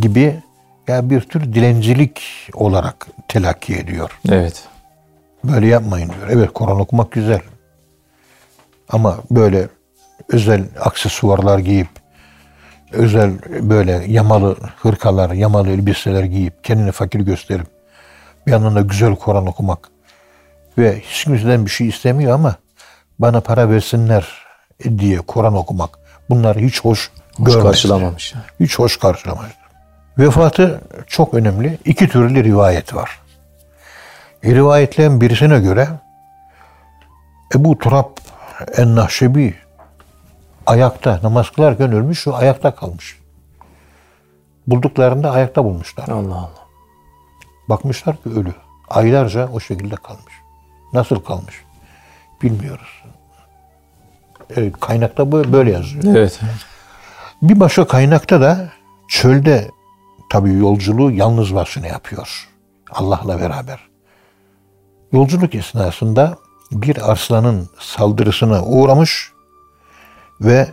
gibi 0.00 0.42
ya 0.88 1.10
bir 1.10 1.20
tür 1.20 1.40
dilencilik 1.52 2.22
olarak 2.54 3.06
telakki 3.28 3.76
ediyor. 3.76 4.20
Evet. 4.28 4.64
Böyle 5.44 5.66
yapmayın 5.66 6.08
diyor. 6.08 6.28
Evet 6.30 6.50
Kur'an 6.54 6.80
okumak 6.80 7.12
güzel. 7.12 7.40
Ama 8.88 9.18
böyle 9.30 9.68
özel 10.28 10.64
aksesuarlar 10.80 11.58
giyip 11.58 11.88
özel 12.92 13.32
böyle 13.60 14.04
yamalı 14.06 14.56
hırkalar, 14.76 15.30
yamalı 15.30 15.70
elbiseler 15.70 16.24
giyip 16.24 16.64
kendini 16.64 16.92
fakir 16.92 17.20
gösterip 17.20 17.66
bir 18.46 18.52
yandan 18.52 18.74
da 18.74 18.80
güzel 18.80 19.16
Kur'an 19.16 19.46
okumak 19.46 19.78
ve 20.78 21.00
hiç 21.00 21.24
kimseden 21.24 21.64
bir 21.66 21.70
şey 21.70 21.88
istemiyor 21.88 22.32
ama 22.34 22.54
bana 23.18 23.40
para 23.40 23.70
versinler 23.70 24.28
diye 24.98 25.18
Kur'an 25.18 25.54
okumak 25.56 25.98
bunlar 26.30 26.58
hiç 26.58 26.80
hoş, 26.80 27.10
Hoş 27.36 27.46
görmezler. 27.46 27.62
karşılamamış. 27.62 28.34
Hiç 28.60 28.78
hoş 28.78 28.96
karşılamaz. 28.96 29.46
Vefatı 30.18 30.80
çok 31.06 31.34
önemli. 31.34 31.78
İki 31.84 32.08
türlü 32.08 32.44
rivayet 32.44 32.94
var. 32.94 33.20
E, 34.42 34.54
rivayetlerin 34.54 35.20
birisine 35.20 35.60
göre 35.60 35.88
Ebu 37.54 37.78
Turab 37.78 38.06
en-Nahşebi 38.76 39.54
ayakta 40.66 41.20
namaz 41.22 41.50
kılarken 41.50 41.92
ölmüş, 41.92 42.18
şu 42.18 42.34
ayakta 42.36 42.74
kalmış. 42.74 43.18
Bulduklarında 44.66 45.30
ayakta 45.30 45.64
bulmuşlar. 45.64 46.08
Allah 46.08 46.34
Allah. 46.34 46.62
Bakmışlar 47.68 48.16
ki 48.16 48.28
ölü. 48.30 48.54
Aylarca 48.90 49.48
o 49.52 49.60
şekilde 49.60 49.94
kalmış. 49.94 50.32
Nasıl 50.92 51.16
kalmış? 51.22 51.64
Bilmiyoruz. 52.42 53.02
E, 54.56 54.72
kaynakta 54.72 55.32
bu- 55.32 55.52
böyle 55.52 55.72
yazıyor. 55.72 56.16
Evet. 56.16 56.40
Bir 57.42 57.60
başka 57.60 57.86
kaynakta 57.86 58.40
da 58.40 58.68
çölde 59.08 59.70
tabii 60.30 60.52
yolculuğu 60.54 61.10
yalnız 61.10 61.54
başına 61.54 61.86
yapıyor. 61.86 62.48
Allah'la 62.90 63.40
beraber. 63.40 63.80
Yolculuk 65.12 65.54
esnasında 65.54 66.36
bir 66.72 67.10
arslanın 67.10 67.68
saldırısına 67.78 68.64
uğramış 68.64 69.32
ve 70.44 70.68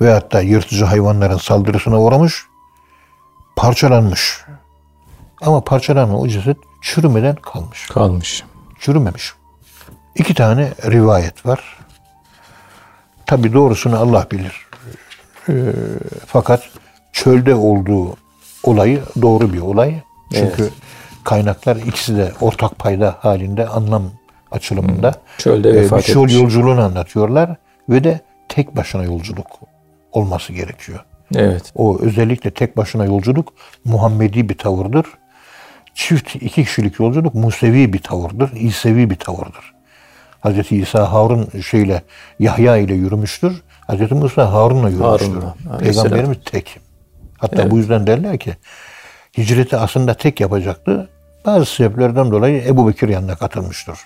veyahut 0.00 0.32
da 0.32 0.40
yırtıcı 0.40 0.84
hayvanların 0.84 1.36
saldırısına 1.36 2.00
uğramış, 2.00 2.44
parçalanmış. 3.56 4.44
Ama 5.42 5.64
parçalanan 5.64 6.14
o 6.20 6.28
ceset 6.28 6.56
çürümeden 6.82 7.34
kalmış 7.36 7.86
Kalmış. 7.86 8.44
çürümemiş. 8.80 9.32
İki 10.14 10.34
tane 10.34 10.72
rivayet 10.84 11.46
var. 11.46 11.78
Tabi 13.26 13.52
doğrusunu 13.52 13.98
Allah 13.98 14.26
bilir. 14.32 14.66
Ee, 15.48 15.52
fakat 16.26 16.62
çölde 17.12 17.54
olduğu 17.54 18.16
olayı 18.62 19.02
doğru 19.22 19.52
bir 19.52 19.60
olay. 19.60 20.00
Çünkü 20.32 20.62
Evet. 20.62 20.72
kaynaklar 21.24 21.76
ikisi 21.76 22.16
de 22.16 22.32
ortak 22.40 22.78
payda 22.78 23.16
halinde 23.20 23.66
anlam 23.68 24.02
açılımında 24.50 25.14
Çölde 25.38 25.70
e, 25.70 25.74
vefat 25.74 26.08
bir 26.08 26.14
yol 26.14 26.24
etmiş. 26.24 26.40
yolculuğunu 26.40 26.80
anlatıyorlar 26.84 27.56
ve 27.88 28.04
de 28.04 28.20
tek 28.50 28.76
başına 28.76 29.04
yolculuk 29.04 29.46
olması 30.12 30.52
gerekiyor. 30.52 31.04
Evet. 31.34 31.72
O 31.74 31.98
özellikle 32.00 32.50
tek 32.50 32.76
başına 32.76 33.04
yolculuk 33.04 33.52
Muhammedi 33.84 34.48
bir 34.48 34.58
tavırdır. 34.58 35.06
Çift 35.94 36.34
iki 36.34 36.64
kişilik 36.64 37.00
yolculuk 37.00 37.34
Musevi 37.34 37.92
bir 37.92 37.98
tavırdır, 37.98 38.52
İsevi 38.52 39.10
bir 39.10 39.16
tavırdır. 39.16 39.74
Hz. 40.44 40.72
İsa 40.72 41.12
Harun 41.12 41.60
şeyle 41.60 42.02
Yahya 42.38 42.76
ile 42.76 42.94
yürümüştür. 42.94 43.62
Hz. 43.88 44.12
Musa 44.12 44.52
Harun'la 44.52 44.88
yürümüştür. 44.90 45.28
Harun'la. 45.28 45.78
Peygamberimiz 45.78 46.38
tek. 46.44 46.80
Hatta 47.38 47.70
bu 47.70 47.78
yüzden 47.78 48.06
derler 48.06 48.38
ki 48.38 48.56
hicreti 49.38 49.76
aslında 49.76 50.14
tek 50.14 50.40
yapacaktı. 50.40 51.10
Bazı 51.46 51.66
sebeplerden 51.66 52.30
dolayı 52.30 52.62
Ebu 52.66 52.88
Bekir 52.88 53.08
yanına 53.08 53.36
katılmıştır. 53.36 53.98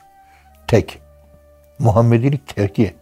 Tek. 0.67 0.99
Muhammedilik 1.79 2.57
terki, 2.57 2.95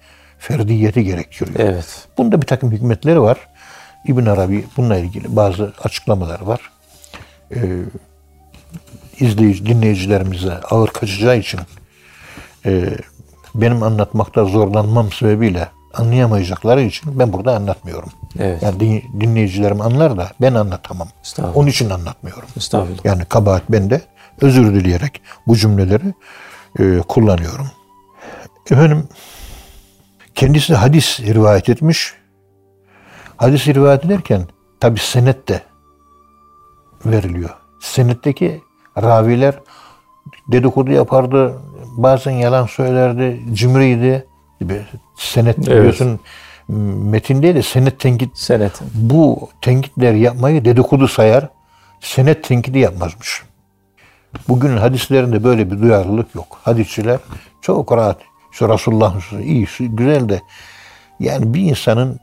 ferdiyeti 0.42 1.04
gerektiriyor. 1.04 1.58
Evet. 1.58 2.08
Bunda 2.18 2.42
bir 2.42 2.46
takım 2.46 2.72
hikmetleri 2.72 3.20
var. 3.20 3.38
İbn 4.06 4.26
Arabi 4.26 4.64
bununla 4.76 4.96
ilgili 4.96 5.36
bazı 5.36 5.72
açıklamalar 5.84 6.40
var. 6.40 6.60
Ee, 7.54 7.60
izleyici, 9.20 9.66
dinleyicilerimize 9.66 10.54
ağır 10.54 10.88
kaçacağı 10.88 11.38
için 11.38 11.60
e, 12.66 12.84
benim 13.54 13.82
anlatmakta 13.82 14.44
zorlanmam 14.44 15.12
sebebiyle 15.12 15.68
anlayamayacakları 15.94 16.82
için 16.82 17.18
ben 17.18 17.32
burada 17.32 17.56
anlatmıyorum. 17.56 18.12
Evet. 18.38 18.62
Yani 18.62 18.80
din- 18.80 19.20
dinleyicilerim 19.20 19.80
anlar 19.80 20.16
da 20.16 20.30
ben 20.40 20.54
anlatamam. 20.54 21.08
Onun 21.54 21.68
için 21.68 21.90
anlatmıyorum. 21.90 22.48
Estağfurullah. 22.56 23.04
Yani 23.04 23.24
kabahat 23.24 23.62
bende. 23.72 24.00
Özür 24.40 24.74
dileyerek 24.74 25.20
bu 25.46 25.56
cümleleri 25.56 26.14
e, 26.78 26.98
kullanıyorum. 27.08 27.66
Efendim 28.70 29.08
kendisi 30.34 30.74
hadis 30.74 31.20
rivayet 31.20 31.68
etmiş. 31.68 32.14
Hadis 33.36 33.68
rivayet 33.68 34.04
ederken 34.04 34.42
tabi 34.80 34.98
senet 35.00 35.48
de 35.48 35.62
veriliyor. 37.06 37.50
Senetteki 37.80 38.60
raviler 39.02 39.54
dedikodu 40.48 40.90
yapardı, 40.90 41.54
bazen 41.96 42.32
yalan 42.32 42.66
söylerdi, 42.66 43.40
cimriydi. 43.52 44.26
Gibi 44.60 44.82
senet 45.16 45.58
biliyorsun 45.58 46.20
metinde 46.68 47.54
de 47.54 47.62
senet 47.62 48.00
tenkit 48.00 48.38
Senet. 48.38 48.80
bu 48.94 49.48
tenkitler 49.60 50.12
yapmayı 50.14 50.64
dedikodu 50.64 51.08
sayar, 51.08 51.48
senet 52.00 52.44
tenkidi 52.44 52.78
yapmazmış. 52.78 53.42
Bugünün 54.48 54.76
hadislerinde 54.76 55.44
böyle 55.44 55.70
bir 55.70 55.82
duyarlılık 55.82 56.34
yok. 56.34 56.58
Hadisçiler 56.62 57.18
çok 57.62 57.92
rahat. 57.92 58.18
Şu 58.52 58.68
Resulullah 58.68 59.40
iyi, 59.42 59.66
şu 59.66 59.96
güzel 59.96 60.28
de 60.28 60.40
yani 61.20 61.54
bir 61.54 61.60
insanın 61.60 62.20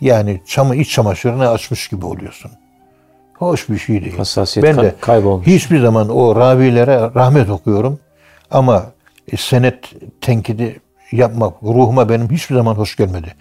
yani 0.00 0.40
çamı 0.46 0.76
iç 0.76 0.90
çamaşırını 0.90 1.48
açmış 1.48 1.88
gibi 1.88 2.06
oluyorsun. 2.06 2.50
Hoş 3.38 3.68
bir 3.68 3.78
şey 3.78 4.04
değil. 4.04 4.16
Hassasiyet 4.16 4.68
ben 4.68 4.84
de 4.84 4.94
kaybolmuş. 5.00 5.46
hiçbir 5.46 5.80
zaman 5.80 6.08
o 6.08 6.36
ravilere 6.36 7.00
rahmet 7.14 7.50
okuyorum. 7.50 8.00
Ama 8.50 8.86
e, 9.32 9.36
senet 9.36 9.92
tenkidi 10.20 10.80
yapmak 11.12 11.62
ruhuma 11.62 12.08
benim 12.08 12.30
hiçbir 12.30 12.54
zaman 12.54 12.74
hoş 12.74 12.96
gelmedi. 12.96 13.34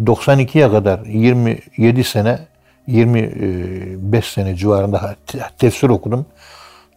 92'ye 0.00 0.70
kadar 0.70 1.00
27 1.06 2.04
sene 2.04 2.38
25 2.86 4.24
sene 4.24 4.56
civarında 4.56 5.16
te- 5.26 5.38
tefsir 5.58 5.88
okudum. 5.88 6.26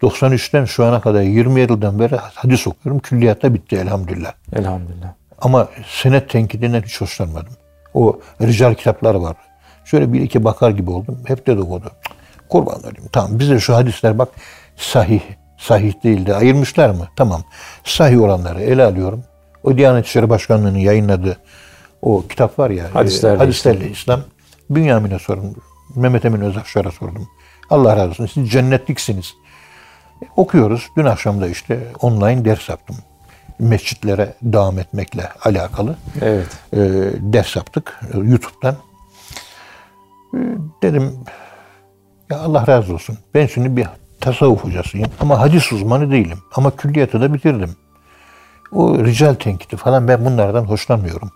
93'ten 0.02 0.66
şu 0.66 0.86
ana 0.86 1.02
kadar 1.02 1.22
20 1.22 1.62
yıldan 1.62 2.00
beri 2.00 2.16
hadis 2.16 2.68
okuyorum. 2.68 3.00
Külliyatta 3.00 3.54
bitti 3.54 3.76
elhamdülillah. 3.76 4.34
Elhamdülillah. 4.54 5.14
Ama 5.42 5.68
senet 5.88 6.30
tenkidinden 6.30 6.82
hiç 6.82 7.02
hoşlanmadım. 7.02 7.54
O 7.94 8.20
rical 8.42 8.74
kitaplar 8.74 9.16
var. 9.16 9.36
Şöyle 9.86 10.14
bir 10.14 10.22
iki 10.22 10.44
bakar 10.44 10.72
gibi 10.72 10.92
oldum. 10.92 11.20
Hep 11.28 11.48
dedikodu. 11.48 11.92
Kurban 12.50 12.80
olayım. 12.80 13.10
Tamam 13.12 13.40
bize 13.40 13.60
şu 13.60 13.76
hadisler 13.76 14.18
bak 14.18 14.30
sahih. 14.76 15.22
Sahih 15.58 16.04
değil 16.04 16.26
de 16.26 16.36
ayırmışlar 16.36 16.90
mı? 16.90 17.08
Tamam. 17.16 17.44
Sahih 17.84 18.22
olanları 18.22 18.62
ele 18.62 18.84
alıyorum. 18.84 19.24
O 19.64 19.78
Diyanet 19.78 20.06
İşleri 20.06 20.30
Başkanlığı'nın 20.30 20.78
yayınladığı 20.78 21.38
o 22.02 22.28
kitap 22.28 22.60
var 22.60 22.70
ya. 22.70 22.86
Hadislerle 22.94 23.36
e, 23.36 23.38
Hadislerle 23.38 23.90
İslam. 23.90 24.22
Bünyamin'e 24.70 25.20
sordum. 25.20 25.56
Mehmet 25.96 26.26
Emin 26.26 26.42
Özakşar'a 26.42 26.92
sordum. 26.92 27.28
Allah 27.70 27.98
razı 27.98 28.10
olsun. 28.10 28.26
Siz 28.26 28.52
cennetliksiniz. 28.52 29.34
Okuyoruz. 30.36 30.90
Dün 30.98 31.06
akşam 31.06 31.42
da 31.42 31.48
işte 31.48 31.80
online 32.02 32.46
ders 32.46 32.70
yaptım. 32.70 32.96
Mescitlere 33.60 34.34
devam 34.42 34.80
etmekle 34.80 35.30
alakalı 35.44 35.96
Evet. 36.22 36.48
e, 36.74 36.78
ders 37.20 37.56
yaptık 37.56 38.00
e, 38.14 38.18
YouTube'dan. 38.18 38.76
E, 40.34 40.40
dedim 40.82 41.14
ya 42.32 42.40
Allah 42.40 42.68
razı 42.68 42.94
olsun. 42.94 43.18
Ben 43.34 43.48
şimdi 43.48 43.78
bir 43.78 43.88
tasavvuf 44.22 44.64
hocasıyım 44.64 45.12
ama 45.20 45.40
hadis 45.40 45.72
uzmanı 45.72 46.12
değilim. 46.12 46.40
Ama 46.56 46.76
külliyatı 46.76 47.22
da 47.22 47.34
bitirdim. 47.34 47.76
O 48.72 49.06
rical 49.06 49.34
tenkiti 49.34 49.78
falan 49.78 50.08
ben 50.08 50.26
bunlardan 50.26 50.64
hoşlanmıyorum. 50.64 51.32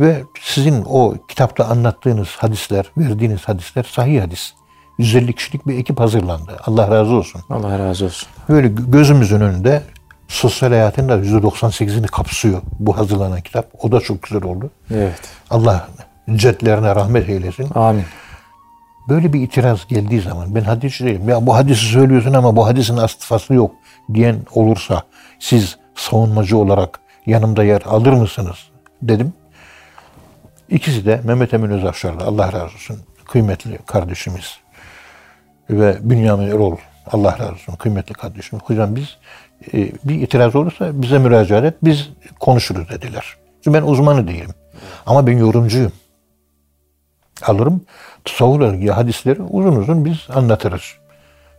Ve 0.00 0.22
sizin 0.40 0.84
o 0.86 1.14
kitapta 1.28 1.64
anlattığınız 1.64 2.28
hadisler, 2.28 2.90
verdiğiniz 2.96 3.48
hadisler 3.48 3.82
sahih 3.82 4.22
hadis. 4.22 4.54
150 4.98 5.32
kişilik 5.32 5.66
bir 5.66 5.78
ekip 5.78 6.00
hazırlandı. 6.00 6.56
Allah 6.66 6.90
razı 6.90 7.14
olsun. 7.14 7.40
Allah 7.50 7.78
razı 7.78 8.04
olsun. 8.04 8.28
Böyle 8.48 8.68
gözümüzün 8.68 9.40
önünde 9.40 9.82
sosyal 10.28 10.68
hayatın 10.70 11.08
da 11.08 11.16
%98'ini 11.16 12.06
kapsıyor 12.06 12.62
bu 12.78 12.98
hazırlanan 12.98 13.40
kitap. 13.40 13.66
O 13.80 13.92
da 13.92 14.00
çok 14.00 14.22
güzel 14.22 14.42
oldu. 14.42 14.70
Evet. 14.94 15.20
Allah 15.50 15.88
cetlerine 16.34 16.94
rahmet 16.94 17.28
eylesin. 17.28 17.68
Amin. 17.74 18.04
Böyle 19.08 19.32
bir 19.32 19.40
itiraz 19.40 19.86
geldiği 19.86 20.20
zaman 20.20 20.54
ben 20.54 20.60
hadisçi 20.60 21.04
değilim. 21.04 21.28
Ya 21.28 21.46
bu 21.46 21.54
hadisi 21.54 21.84
söylüyorsun 21.84 22.34
ama 22.34 22.56
bu 22.56 22.66
hadisin 22.66 22.96
aslı 23.30 23.54
yok 23.54 23.74
diyen 24.14 24.36
olursa 24.54 25.02
siz 25.38 25.76
savunmacı 25.94 26.58
olarak 26.58 27.00
yanımda 27.26 27.64
yer 27.64 27.82
alır 27.82 28.12
mısınız 28.12 28.56
dedim. 29.02 29.32
İkisi 30.68 31.06
de 31.06 31.20
Mehmet 31.24 31.54
Emin 31.54 31.70
Özafşar'da 31.70 32.24
Allah 32.24 32.52
razı 32.52 32.64
olsun 32.64 32.98
kıymetli 33.24 33.78
kardeşimiz 33.86 34.58
ve 35.70 35.96
Bünyamin 36.00 36.48
Erol 36.48 36.76
Allah 37.12 37.38
razı 37.38 37.52
olsun 37.52 37.72
kıymetli 37.72 38.12
kardeşim. 38.14 38.58
Hocam 38.64 38.96
biz 38.96 39.16
e, 39.72 39.92
bir 40.04 40.14
itiraz 40.14 40.56
olursa 40.56 41.02
bize 41.02 41.18
müracaat 41.18 41.64
et 41.64 41.74
biz 41.82 42.08
konuşuruz 42.40 42.88
dediler. 42.90 43.36
Çünkü 43.64 43.78
ben 43.78 43.82
uzmanı 43.82 44.28
değilim. 44.28 44.50
Ama 45.06 45.26
ben 45.26 45.38
yorumcuyum. 45.38 45.92
Alırım 47.46 47.80
tasavvurla 48.24 48.74
ilgili 48.74 48.90
hadisleri 48.90 49.42
uzun 49.42 49.76
uzun 49.76 50.04
biz 50.04 50.26
anlatırız. 50.34 50.82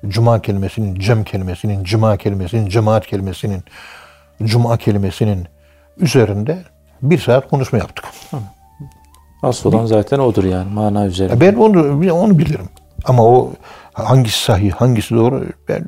Cuma 0.07 0.41
kelimesinin, 0.41 0.99
cem 0.99 1.23
kelimesinin, 1.23 1.83
cima 1.83 2.17
kelimesinin, 2.17 2.69
cemaat 2.69 3.07
kelimesinin, 3.07 3.63
cuma 4.43 4.77
kelimesinin 4.77 5.47
üzerinde 5.97 6.57
bir 7.01 7.17
saat 7.17 7.49
konuşma 7.49 7.77
yaptık. 7.77 8.05
Asıl 9.43 9.73
olan 9.73 9.85
zaten 9.85 10.19
odur 10.19 10.43
yani 10.43 10.73
mana 10.73 11.05
üzerine. 11.05 11.41
Ben 11.41 11.55
onu 11.55 12.13
onu 12.13 12.39
bilirim. 12.39 12.69
Ama 13.05 13.23
o 13.23 13.51
hangisi 13.99 14.43
sahih, 14.43 14.71
hangisi 14.71 15.15
doğru 15.15 15.45
ben 15.69 15.83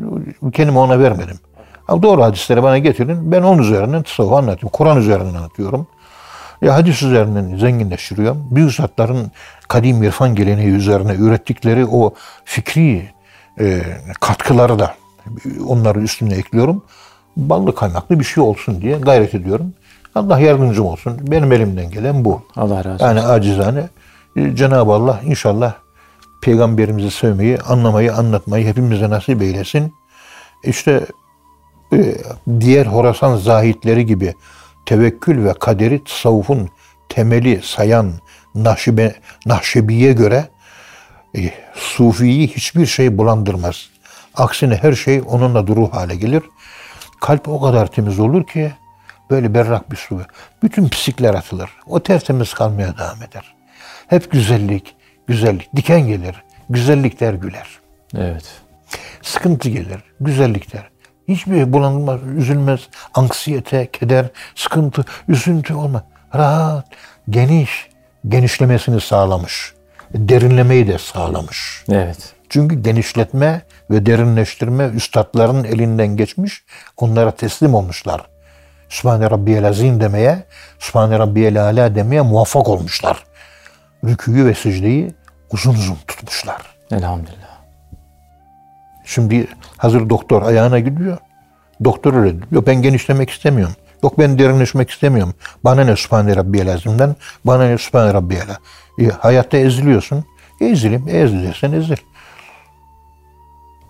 kendimi 0.52 0.80
ona 0.80 1.00
vermedim. 1.00 1.40
Ama 1.88 2.04
doğru 2.04 2.24
hadisleri 2.24 2.64
bana 2.64 2.78
getirin. 2.78 3.32
Ben 3.32 3.42
onun 3.42 3.62
üzerinden 3.62 4.04
tasavvuf 4.04 4.34
anlatıyorum. 4.34 4.70
Kur'an 4.70 4.98
üzerinden 4.98 5.34
anlatıyorum. 5.34 5.88
Ya 6.62 6.76
hadis 6.76 7.04
üzerinden 7.04 7.58
zenginleştiriyorum. 7.58 8.48
Büyük 8.52 8.74
zatların 8.74 9.32
kadim 9.68 10.04
irfan 10.04 10.36
geleneği 10.36 10.70
üzerine 10.70 11.14
ürettikleri 11.14 11.86
o 11.86 12.14
fikri 12.46 13.10
e, 13.60 13.82
katkıları 14.20 14.80
da 14.80 14.96
onları 15.68 16.02
üstüne 16.02 16.34
ekliyorum. 16.34 16.84
Ballı 17.38 17.76
kaymaklı 17.76 18.20
bir 18.20 18.26
şey 18.26 18.44
olsun 18.44 18.82
diye 18.82 18.98
gayret 18.98 19.36
ediyorum. 19.36 19.74
Allah 20.16 20.40
yardımcım 20.40 20.86
olsun. 20.86 21.18
Benim 21.22 21.52
elimden 21.52 21.92
gelen 21.92 22.26
bu. 22.26 22.42
Allah 22.56 22.78
razı 22.78 22.90
olsun. 22.90 23.06
Yani 23.06 23.22
acizane 23.22 23.90
e, 24.36 24.56
Cenab-ı 24.56 24.94
Allah 24.94 25.20
inşallah 25.26 25.74
peygamberimizi 26.42 27.12
sevmeyi, 27.12 27.60
anlamayı, 27.60 28.14
anlatmayı 28.14 28.68
hepimize 28.68 29.10
nasip 29.10 29.42
eylesin. 29.42 29.94
İşte 30.64 31.06
e, 31.94 32.16
diğer 32.60 32.86
Horasan 32.86 33.38
zahitleri 33.38 34.06
gibi 34.06 34.34
tevekkül 34.86 35.46
ve 35.46 35.54
kaderi 35.54 36.04
tasavvufun 36.04 36.70
temeli 37.10 37.62
sayan 37.64 38.14
Nahşibe, 38.56 39.16
Nahşebi'ye 39.46 40.14
göre 40.14 40.50
e, 41.38 41.52
Sufi'yi 41.74 42.48
hiçbir 42.48 42.86
şey 42.86 43.18
bulandırmaz. 43.18 43.90
Aksine 44.36 44.76
her 44.76 44.94
şey 44.94 45.22
onunla 45.28 45.68
duru 45.68 45.94
hale 45.94 46.16
gelir. 46.16 46.44
Kalp 47.22 47.48
o 47.48 47.62
kadar 47.62 47.88
temiz 47.88 48.20
olur 48.20 48.44
ki 48.48 48.72
böyle 49.30 49.54
berrak 49.54 49.92
bir 49.92 49.96
su. 49.96 50.22
Bütün 50.64 50.90
pislikler 50.90 51.34
atılır. 51.34 51.70
O 51.88 52.00
tertemiz 52.00 52.54
kalmaya 52.54 52.98
devam 52.98 53.24
eder. 53.24 53.56
Hep 54.08 54.32
güzellik, 54.32 54.96
güzellik. 55.28 55.76
Diken 55.76 56.08
gelir, 56.08 56.44
güzellikler 56.70 57.34
güler. 57.34 57.68
Evet. 58.18 58.46
Sıkıntı 59.22 59.70
gelir, 59.70 60.04
güzellikler. 60.20 60.90
Hiçbir 61.28 61.74
bulanılmaz, 61.74 62.20
üzülmez, 62.38 62.80
anksiyete, 63.14 63.92
keder, 63.92 64.26
sıkıntı, 64.56 65.06
üzüntü 65.28 65.74
olma. 65.74 66.04
Rahat, 66.36 66.86
geniş, 67.30 67.90
genişlemesini 68.28 69.02
sağlamış. 69.02 69.74
Derinlemeyi 70.14 70.88
de 70.88 70.98
sağlamış. 70.98 71.84
Evet. 71.92 72.34
Çünkü 72.50 72.82
genişletme 72.82 73.62
ve 73.92 74.06
derinleştirme 74.06 74.86
üstadların 74.86 75.64
elinden 75.64 76.18
geçmiş, 76.18 76.64
onlara 76.98 77.32
teslim 77.32 77.74
olmuşlar. 77.74 78.22
Sübhane 78.90 79.32
Rabbiyel 79.32 79.68
Azim 79.68 80.02
demeye, 80.02 80.44
Sübhane 80.80 81.20
Rabbiyel 81.20 81.64
Ala 81.64 81.96
demeye 81.96 82.22
muvaffak 82.22 82.70
olmuşlar. 82.70 83.24
Rüküyü 84.04 84.46
ve 84.46 84.54
secdeyi 84.54 85.14
uzun 85.52 85.74
uzun 85.74 85.98
tutmuşlar. 86.08 86.62
Elhamdülillah. 86.92 87.62
Şimdi 89.06 89.48
hazır 89.78 90.10
doktor 90.10 90.42
ayağına 90.42 90.80
gidiyor. 90.80 91.18
Doktor 91.84 92.14
öyle 92.14 92.50
diyor. 92.50 92.66
Ben 92.66 92.82
genişlemek 92.82 93.30
istemiyorum. 93.30 93.76
Yok 94.04 94.20
ben 94.20 94.40
derinleşmek 94.40 94.90
istemiyorum. 94.90 95.34
Bana 95.64 95.84
ne 95.84 95.96
Sübhane 95.96 96.36
Rabbiyel 96.36 96.74
Azim'den, 96.74 97.16
bana 97.46 97.68
ne 97.68 97.78
Sübhane 97.78 98.14
Rabbiyel. 98.14 98.48
E, 99.00 99.06
hayatta 99.08 99.58
eziliyorsun. 99.58 100.26
E, 100.62 100.66
ezilim, 100.66 101.08
e, 101.08 101.12
ezilirsen 101.12 101.72
ezil. 101.72 101.96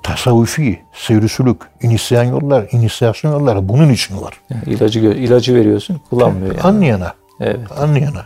Tasavvufi, 0.03 0.81
seyrisülük, 0.93 1.61
inisyan 1.81 2.23
yollar, 2.23 2.67
inisiyasyon 2.71 3.31
yolları 3.31 3.69
bunun 3.69 3.89
için 3.89 4.21
var. 4.21 4.33
Yani 4.49 4.63
ilacı 4.65 4.99
ilacı 4.99 5.55
veriyorsun, 5.55 6.01
kullanmıyor 6.09 6.55
yani. 6.55 6.61
Anlayana. 6.61 7.13
Evet. 7.39 7.59
Anlayana. 7.79 8.25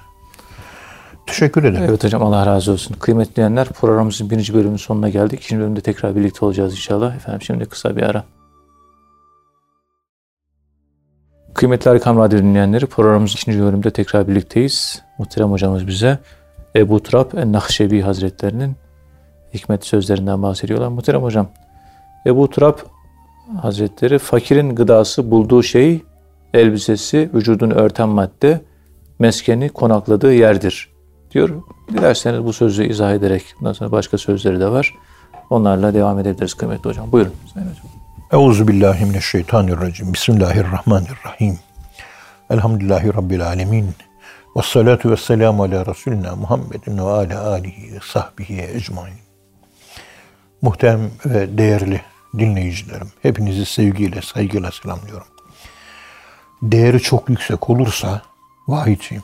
Teşekkür 1.28 1.64
ederim. 1.64 1.86
Evet 1.90 2.04
hocam 2.04 2.24
Allah 2.24 2.46
razı 2.46 2.72
olsun. 2.72 2.96
Kıymetli 3.00 3.36
dinleyenler 3.36 3.70
programımızın 3.70 4.30
birinci 4.30 4.54
bölümünün 4.54 4.78
sonuna 4.78 5.10
geldik. 5.10 5.44
İkinci 5.44 5.62
bölümde 5.62 5.82
tekrar 5.82 6.16
birlikte 6.16 6.46
olacağız 6.46 6.72
inşallah. 6.74 7.16
Efendim 7.16 7.42
şimdi 7.42 7.66
kısa 7.66 7.96
bir 7.96 8.04
ara. 8.04 8.24
Kıymetli 11.54 11.92
Erkam 11.92 12.18
Radyo 12.18 12.40
dinleyenleri 12.40 12.86
programımızın 12.86 13.38
ikinci 13.38 13.60
bölümde 13.60 13.92
tekrar 13.92 14.28
birlikteyiz. 14.28 15.02
Muhterem 15.18 15.52
hocamız 15.52 15.88
bize 15.88 16.20
Ebu 16.76 17.04
Turab 17.04 17.38
en-Nahşebi 17.38 18.02
Hazretlerinin 18.02 18.76
hikmet 19.54 19.86
sözlerinden 19.86 20.44
bahsediyorlar. 20.44 20.88
Muhterem 20.88 21.24
hocam 21.24 21.48
Ebu 22.26 22.50
Turab 22.50 22.78
Hazretleri 23.62 24.20
fakirin 24.20 24.76
gıdası 24.76 25.32
bulduğu 25.32 25.64
şey 25.64 26.04
elbisesi, 26.54 27.30
vücudunu 27.34 27.74
örten 27.74 28.10
madde, 28.10 28.62
meskeni, 29.20 29.70
konakladığı 29.70 30.34
yerdir 30.34 30.95
diyor. 31.36 31.50
Dilerseniz 31.90 32.46
bu 32.46 32.54
sözü 32.54 32.88
izah 32.88 33.14
ederek 33.14 33.56
bundan 33.60 33.74
sonra 33.74 33.92
başka 33.92 34.18
sözleri 34.18 34.60
de 34.60 34.72
var. 34.72 34.96
Onlarla 35.50 35.94
devam 35.94 36.20
edebiliriz 36.20 36.54
kıymetli 36.54 36.90
hocam. 36.90 37.12
Buyurun 37.12 37.34
Sayın 37.54 37.68
Hocam. 37.68 37.86
Euzu 38.32 38.68
billahi 38.68 39.06
mineşşeytanirracim. 39.06 40.14
Bismillahirrahmanirrahim. 40.14 41.60
Elhamdülillahi 42.50 43.14
rabbil 43.14 43.48
alamin. 43.48 43.90
Ve 44.58 44.62
salatu 44.62 45.12
ve 45.12 45.18
selamu 45.18 45.64
ala 45.64 45.86
Resulina 45.86 46.36
Muhammedin 46.36 46.98
ve 46.98 47.02
ala 47.02 47.50
alihi 47.50 47.94
ve 47.94 48.00
sahbihi 48.04 48.62
ecmain. 48.62 49.16
Muhterem 50.62 51.12
ve 51.26 51.58
değerli 51.58 52.02
dinleyicilerim, 52.40 53.08
hepinizi 53.22 53.66
sevgiyle, 53.66 54.22
saygıyla 54.22 54.72
selamlıyorum. 54.72 55.28
Değeri 56.62 57.02
çok 57.02 57.30
yüksek 57.30 57.70
olursa, 57.70 58.22
vahiyçiyim. 58.68 59.24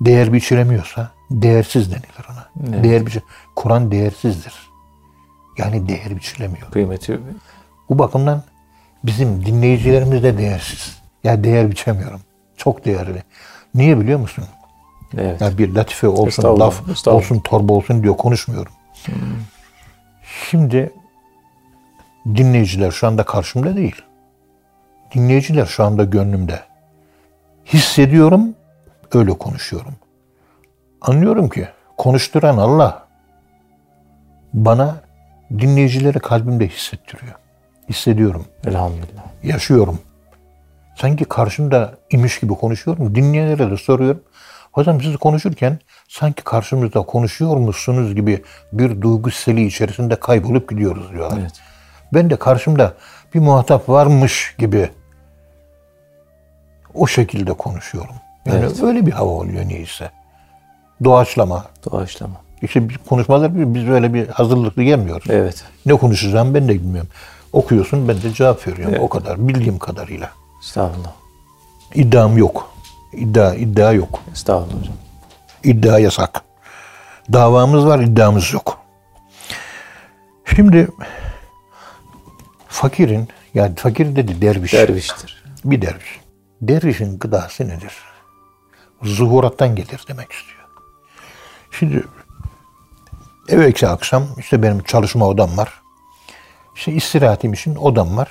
Değer 0.00 0.32
biçilemiyorsa, 0.32 1.10
değersiz 1.30 1.90
denilir 1.90 2.26
ona. 2.32 2.68
Evet. 2.74 2.84
Değer 2.84 3.06
biçi, 3.06 3.22
Kur'an 3.56 3.90
değersizdir. 3.90 4.54
Yani 5.58 5.88
değer 5.88 6.16
biçilemiyor. 6.16 6.70
Kıymeti 6.70 7.20
Bu 7.90 7.98
bakımdan 7.98 8.42
bizim 9.04 9.46
dinleyicilerimiz 9.46 10.22
de 10.22 10.38
değersiz. 10.38 10.98
Ya 11.24 11.44
değer 11.44 11.70
biçemiyorum. 11.70 12.20
Çok 12.56 12.84
değerli. 12.84 13.22
Niye 13.74 14.00
biliyor 14.00 14.18
musun? 14.20 14.44
evet. 15.18 15.40
Ya 15.40 15.58
bir 15.58 15.74
latife 15.74 16.08
olsun, 16.08 16.26
Estağfurullah, 16.26 16.66
laf 16.66 16.88
estağfurullah. 16.90 17.16
olsun, 17.24 17.40
torba 17.40 17.72
olsun 17.72 18.02
diyor 18.02 18.16
konuşmuyorum. 18.16 18.72
Şimdi 20.50 20.92
dinleyiciler 22.26 22.90
şu 22.90 23.06
anda 23.06 23.24
karşımda 23.24 23.76
değil. 23.76 24.02
Dinleyiciler 25.14 25.66
şu 25.66 25.84
anda 25.84 26.04
gönlümde. 26.04 26.60
Hissediyorum, 27.66 28.54
öyle 29.14 29.30
konuşuyorum. 29.38 29.94
Anlıyorum 31.00 31.48
ki 31.48 31.68
konuşturan 31.96 32.56
Allah 32.56 33.06
bana 34.54 34.96
dinleyicileri 35.58 36.18
kalbimde 36.18 36.68
hissettiriyor. 36.68 37.34
Hissediyorum 37.88 38.44
Elhamdülillah. 38.66 39.24
yaşıyorum. 39.42 39.98
Sanki 40.96 41.24
karşımda 41.24 41.94
imiş 42.10 42.40
gibi 42.40 42.54
konuşuyorum. 42.54 43.14
Dinleyenlere 43.14 43.70
de 43.70 43.76
soruyorum. 43.76 44.22
Hocam 44.72 45.02
siz 45.02 45.16
konuşurken 45.16 45.78
sanki 46.08 46.44
karşımızda 46.44 47.02
konuşuyor 47.02 47.56
musunuz 47.56 48.14
gibi 48.14 48.42
bir 48.72 49.00
duygu 49.00 49.30
seli 49.30 49.66
içerisinde 49.66 50.16
kaybolup 50.16 50.70
gidiyoruz 50.70 51.10
diyorlar. 51.12 51.38
Evet. 51.40 51.52
Ben 52.14 52.30
de 52.30 52.36
karşımda 52.36 52.94
bir 53.34 53.40
muhatap 53.40 53.88
varmış 53.88 54.54
gibi 54.58 54.90
o 56.94 57.06
şekilde 57.06 57.52
konuşuyorum. 57.52 58.14
Yani 58.54 58.64
Evet. 58.64 58.82
öyle 58.82 59.06
bir 59.06 59.12
hava 59.12 59.30
oluyor 59.30 59.68
neyse. 59.68 60.10
Doğaçlama. 61.04 61.64
Doğaçlama. 61.90 62.34
İşte 62.62 62.82
konuşmalar 63.08 63.74
biz 63.74 63.88
böyle 63.88 64.14
bir 64.14 64.28
hazırlıklı 64.28 64.82
gelmiyoruz. 64.82 65.26
Evet. 65.30 65.64
Ne 65.86 65.92
konuşacağım 65.92 66.54
ben 66.54 66.68
de 66.68 66.74
bilmiyorum. 66.74 67.10
Okuyorsun 67.52 68.08
ben 68.08 68.22
de 68.22 68.32
cevap 68.34 68.68
veriyorum. 68.68 68.94
Evet. 68.94 69.04
O 69.04 69.08
kadar 69.08 69.48
bildiğim 69.48 69.78
kadarıyla. 69.78 70.30
Estağfurullah. 70.62 71.12
İddiam 71.94 72.38
yok. 72.38 72.70
İddia, 73.12 73.54
iddia 73.54 73.92
yok. 73.92 74.20
Estağfurullah 74.32 74.80
hocam. 74.80 74.94
İddia 75.64 75.98
yasak. 75.98 76.42
Davamız 77.32 77.86
var, 77.86 77.98
iddiamız 78.00 78.52
yok. 78.52 78.80
Şimdi 80.56 80.88
fakirin, 82.68 83.28
yani 83.54 83.74
fakir 83.74 84.16
dedi 84.16 84.42
derviş. 84.42 84.72
Derviştir. 84.72 85.44
Bir 85.64 85.82
derviş. 85.82 86.20
Dervişin 86.62 87.18
gıdası 87.18 87.68
nedir? 87.68 87.92
Zuhurattan 89.02 89.74
gelir 89.76 90.04
demek 90.08 90.32
istiyor. 90.32 90.60
Şimdi 91.70 92.04
evvelki 93.48 93.88
akşam 93.88 94.26
işte 94.38 94.62
benim 94.62 94.82
çalışma 94.82 95.26
odam 95.26 95.56
var. 95.56 95.80
İşte 96.76 96.92
istirahatim 96.92 97.52
için 97.52 97.76
odam 97.76 98.16
var. 98.16 98.28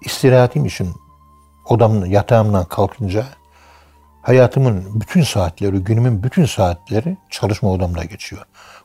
İstirahatim 0.00 0.64
için 0.64 0.88
odamın 1.64 2.06
yatağımdan 2.06 2.64
kalkınca 2.64 3.26
hayatımın 4.22 5.00
bütün 5.00 5.22
saatleri, 5.22 5.78
günümün 5.78 6.22
bütün 6.22 6.44
saatleri 6.44 7.16
çalışma 7.30 7.70
odamda 7.70 8.04
geçiyor. 8.04 8.42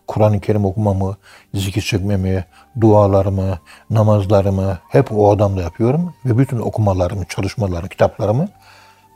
Kur'an-ı 0.08 0.40
Kerim 0.40 0.66
okumamı, 0.66 1.18
zikir 1.54 1.82
çekmemi, 1.82 2.46
dualarımı, 2.82 3.60
namazlarımı 3.90 4.80
hep 4.90 5.12
o 5.12 5.30
odamda 5.30 5.62
yapıyorum. 5.62 6.14
Ve 6.26 6.38
bütün 6.38 6.60
okumalarımı, 6.60 7.26
çalışmalarımı, 7.26 7.90
kitaplarımı 7.90 8.48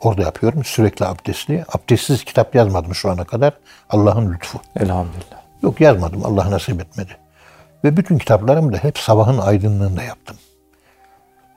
orada 0.06 0.22
yapıyorum. 0.22 0.64
Sürekli 0.64 1.06
abdestli. 1.06 1.64
Abdestsiz 1.68 2.24
kitap 2.24 2.54
yazmadım 2.54 2.94
şu 2.94 3.10
ana 3.10 3.24
kadar. 3.24 3.52
Allah'ın 3.90 4.32
lütfu. 4.32 4.60
Elhamdülillah. 4.76 5.40
Yok 5.62 5.80
yazmadım. 5.80 6.24
Allah 6.24 6.50
nasip 6.50 6.80
etmedi. 6.80 7.16
Ve 7.84 7.96
bütün 7.96 8.18
kitaplarımı 8.18 8.72
da 8.72 8.76
hep 8.76 8.98
sabahın 8.98 9.38
aydınlığında 9.38 10.02
yaptım. 10.02 10.36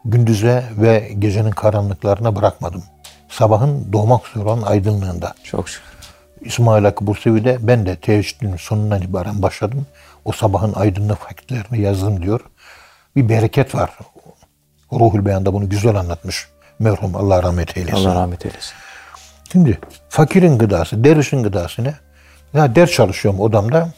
Gündüze 0.06 0.64
ve 0.78 1.12
gecenin 1.20 1.52
karanlıklarına 1.52 2.36
bırakmadım. 2.36 2.84
Sabahın 3.30 3.94
doğmak 3.94 4.28
üzere 4.28 4.44
olan 4.44 4.62
aydınlığında. 4.62 5.34
Çok 5.44 5.70
şükür. 5.70 5.98
İsmail 6.42 6.84
Hakkı 6.84 7.08
Bursevi'de 7.08 7.58
ben 7.62 7.86
de 7.86 7.96
teheccüdün 7.96 8.56
sonundan 8.56 9.02
itibaren 9.02 9.42
başladım. 9.42 9.86
O 10.26 10.32
sabahın 10.32 10.74
aydınlık 10.74 11.26
vakitlerini 11.26 11.82
yazdım 11.82 12.24
diyor. 12.24 12.42
Bir 13.16 13.30
bereket 13.30 13.76
var. 13.76 13.98
Ruhul 14.94 15.26
Beyan'da 15.26 15.54
bunu 15.54 15.70
güzel 15.70 15.96
anlatmış. 15.96 16.48
Merhum 16.80 17.16
Allah 17.16 17.44
rahmet 17.44 17.78
eylesin. 17.78 17.98
Allah 17.98 18.16
rahmet 18.16 18.46
eylesin. 18.46 18.74
Şimdi 19.52 19.80
fakirin 20.10 20.58
gıdası, 20.58 21.04
dervişin 21.04 21.44
gıdası 21.44 21.84
ne? 21.84 21.94
Ya 22.54 22.76
ders 22.76 22.92
çalışıyorum 22.92 23.40
odamda. 23.40 23.90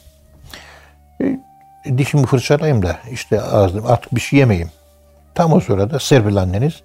E, 1.21 1.97
dişimi 1.97 2.25
fırçalayayım 2.25 2.83
da 2.83 2.97
işte 3.11 3.41
ağzım 3.41 3.85
artık 3.85 4.15
bir 4.15 4.21
şey 4.21 4.39
yemeyeyim. 4.39 4.71
Tam 5.35 5.53
o 5.53 5.59
sırada 5.59 5.99
Serpil 5.99 6.37
anneniz 6.37 6.81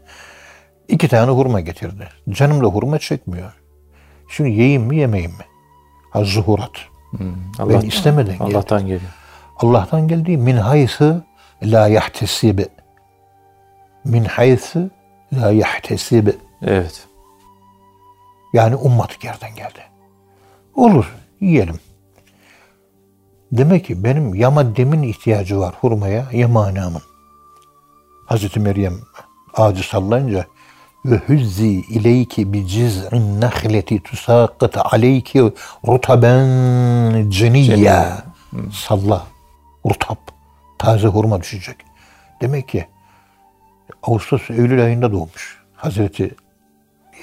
iki 0.88 1.08
tane 1.08 1.30
hurma 1.30 1.60
getirdi. 1.60 2.08
Canım 2.30 2.64
da 2.64 2.66
hurma 2.66 2.98
çekmiyor. 2.98 3.52
Şimdi 4.30 4.50
yiyeyim 4.50 4.82
mi 4.82 4.96
yemeyeyim 4.96 5.32
mi? 5.32 5.44
Ha 6.10 6.24
zuhurat. 6.24 6.70
Allah, 7.58 7.82
istemeden 7.82 8.38
geldi. 8.38 8.56
Allah'tan 8.56 8.80
geliyor. 8.80 9.12
Allah'tan 9.56 10.08
geldiği 10.08 10.38
min 10.38 10.56
haysı 10.56 11.22
la 11.62 11.88
yahtesib. 11.88 12.58
Min 14.04 14.24
haysı 14.24 14.90
la 15.40 15.50
yahtesib. 15.50 16.28
Evet. 16.62 17.06
Yani 18.52 18.76
ummadık 18.76 19.24
yerden 19.24 19.54
geldi. 19.54 19.80
Olur, 20.74 21.14
yiyelim. 21.40 21.78
Demek 23.52 23.84
ki 23.84 24.04
benim 24.04 24.34
ya 24.34 24.50
maddemin 24.50 25.02
ihtiyacı 25.02 25.58
var 25.58 25.74
hurmaya 25.80 26.26
ya 26.32 26.48
manamın. 26.48 27.02
Hazreti 28.26 28.60
Meryem 28.60 29.00
ağacı 29.54 29.88
sallayınca 29.88 30.46
ve 31.04 31.20
hüzzi 31.28 31.68
ileyki 31.68 32.52
bi 32.52 32.66
ciz'in 32.66 33.40
nahleti 33.40 34.02
tusaqat 34.02 34.94
aleyki 34.94 35.52
rutaben 35.86 37.30
ceniyya. 37.30 38.24
Salla, 38.72 39.26
rutap, 39.86 40.18
taze 40.78 41.08
hurma 41.08 41.40
düşecek. 41.40 41.76
Demek 42.40 42.68
ki 42.68 42.86
Ağustos, 44.06 44.50
Eylül 44.50 44.84
ayında 44.84 45.12
doğmuş 45.12 45.62
Hazreti 45.76 46.34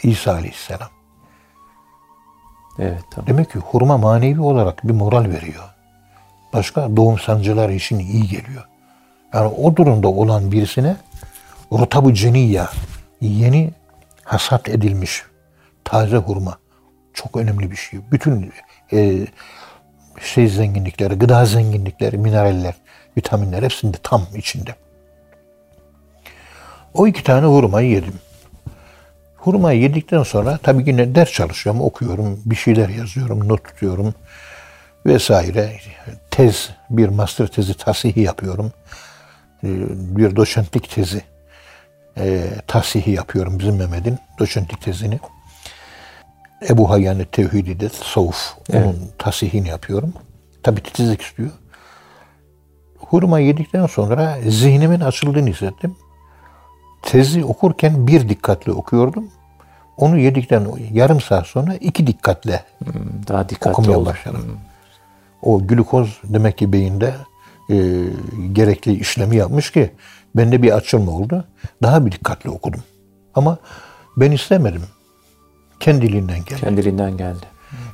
İsa 0.03 0.33
Aleyhisselam. 0.33 0.89
Evet 2.79 3.03
tamam. 3.11 3.27
Demek 3.27 3.51
ki 3.51 3.59
hurma 3.59 3.97
manevi 3.97 4.41
olarak 4.41 4.87
bir 4.87 4.93
moral 4.93 5.25
veriyor. 5.25 5.63
Başka 6.53 6.95
doğum 6.95 7.19
sancıları 7.19 7.73
için 7.73 7.99
iyi 7.99 8.27
geliyor. 8.27 8.67
Yani 9.33 9.47
o 9.47 9.75
durumda 9.75 10.07
olan 10.07 10.51
birisine 10.51 10.95
rotabu 11.71 12.13
ceniya, 12.13 12.69
yeni 13.21 13.71
hasat 14.23 14.69
edilmiş 14.69 15.23
taze 15.83 16.17
hurma 16.17 16.57
çok 17.13 17.37
önemli 17.37 17.71
bir 17.71 17.75
şey. 17.75 17.99
Bütün 18.11 18.53
e, 18.93 19.27
şey 20.21 20.47
zenginlikleri, 20.47 21.13
gıda 21.13 21.45
zenginlikleri, 21.45 22.17
mineraller, 22.17 22.73
vitaminler 23.17 23.63
hepsinde 23.63 23.97
tam 24.03 24.21
içinde. 24.35 24.75
O 26.93 27.07
iki 27.07 27.23
tane 27.23 27.45
hurmayı 27.45 27.89
yedim. 27.89 28.13
Hurmayı 29.37 29.81
yedikten 29.81 30.23
sonra 30.23 30.59
tabii 30.63 30.83
yine 30.89 31.15
ders 31.15 31.31
çalışıyorum, 31.31 31.81
okuyorum, 31.81 32.39
bir 32.45 32.55
şeyler 32.55 32.89
yazıyorum, 32.89 33.47
not 33.47 33.63
tutuyorum 33.63 34.13
vesaire. 35.05 35.79
Tez, 36.31 36.69
bir 36.89 37.09
master 37.09 37.47
tezi 37.47 37.73
tasihi 37.73 38.21
yapıyorum. 38.21 38.71
Ee, 39.63 39.67
Bir 39.89 40.35
doçentlik 40.35 40.89
tezi 40.89 41.21
e, 42.17 42.49
tahsihi 42.67 43.11
yapıyorum 43.11 43.59
bizim 43.59 43.75
Mehmet'in 43.75 44.19
doçentlik 44.39 44.81
tezini. 44.81 45.19
Ebu 46.69 46.89
Hayyan 46.89 47.23
Tevhidi 47.31 47.79
de 47.79 47.89
tasavvuf. 47.89 48.53
Onun 48.73 49.11
tahsihini 49.17 49.67
yapıyorum. 49.67 50.13
Tabii 50.63 50.83
titizlik 50.83 51.21
istiyor. 51.21 51.49
Hurma 52.97 53.39
yedikten 53.39 53.85
sonra 53.87 54.37
zihnimin 54.47 54.99
açıldığını 54.99 55.49
hissettim. 55.49 55.95
Tezi 57.01 57.45
okurken 57.45 58.07
bir 58.07 58.29
dikkatli 58.29 58.71
okuyordum. 58.71 59.27
Onu 59.97 60.17
yedikten 60.17 60.67
yarım 60.91 61.21
saat 61.21 61.47
sonra 61.47 61.73
iki 61.75 62.07
dikkatle 62.07 62.63
Daha 63.27 63.49
dikkatli 63.49 63.71
okumaya 63.71 63.97
olun. 63.97 64.05
başladım. 64.05 64.57
O 65.41 65.67
glikoz 65.67 66.19
demek 66.23 66.57
ki 66.57 66.73
beyinde 66.73 67.15
e, 67.69 67.75
gerekli 68.53 68.93
işlemi 68.93 69.35
yapmış 69.35 69.71
ki 69.71 69.91
bende 70.35 70.61
bir 70.63 70.71
açılma 70.71 71.11
oldu. 71.11 71.45
Daha 71.83 72.05
bir 72.05 72.11
dikkatli 72.11 72.49
okudum. 72.49 72.83
Ama 73.35 73.57
ben 74.17 74.31
istemedim. 74.31 74.83
Kendiliğinden 75.79 76.45
geldi. 76.45 76.59
Kendiliğinden 76.61 77.17
geldi. 77.17 77.45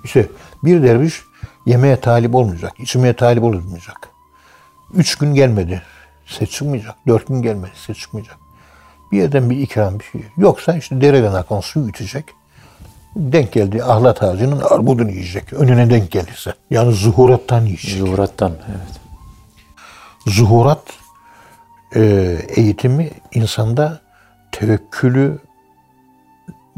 İşte 0.03 0.27
bir 0.63 0.83
derviş 0.83 1.21
yemeğe 1.65 1.99
talip 1.99 2.35
olmayacak, 2.35 2.79
içmeye 2.79 3.13
talip 3.13 3.43
olmayacak. 3.43 4.09
Üç 4.93 5.15
gün 5.15 5.33
gelmedi, 5.33 5.81
ses 6.25 6.49
çıkmayacak. 6.49 6.95
Dört 7.07 7.27
gün 7.27 7.41
gelmedi, 7.41 7.71
ses 7.85 7.97
çıkmayacak. 7.97 8.37
Bir 9.11 9.17
yerden 9.17 9.49
bir 9.49 9.57
ikram 9.57 9.99
bir 9.99 10.03
şey. 10.03 10.21
Yoksa 10.37 10.77
işte 10.77 11.01
dereden 11.01 11.33
akan 11.33 11.59
suyu 11.59 11.89
içecek. 11.89 12.25
Denk 13.15 13.51
geldi 13.51 13.83
ahlat 13.83 14.23
ağacının 14.23 14.59
armudunu 14.59 15.11
yiyecek. 15.11 15.53
Önüne 15.53 15.89
denk 15.89 16.11
gelirse. 16.11 16.53
Yani 16.69 16.91
zuhurattan 16.91 17.61
yiyecek. 17.61 17.97
Zuhurattan. 17.97 18.51
Evet. 18.51 18.99
Zuhurat 20.25 20.83
e, 21.95 22.01
eğitimi 22.55 23.11
insanda 23.33 24.01
tevekkülü 24.51 25.39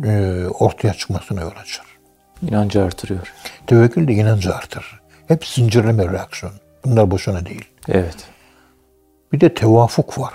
e, 0.04 0.44
ortaya 0.60 0.94
çıkmasına 0.94 1.42
yol 1.42 1.52
açar. 1.62 1.86
İnancı 2.42 2.84
artırıyor. 2.84 3.34
Tevekkül 3.68 4.08
de 4.08 4.14
inancı 4.14 4.56
artırır. 4.56 5.00
Hep 5.28 5.46
zincirleme 5.46 6.08
reaksiyon. 6.14 6.54
Bunlar 6.86 7.12
boşuna 7.12 7.46
değil. 7.46 7.66
Evet. 7.88 8.18
Bir 9.34 9.42
de 9.42 9.54
tevafuk 9.54 10.20
var. 10.20 10.34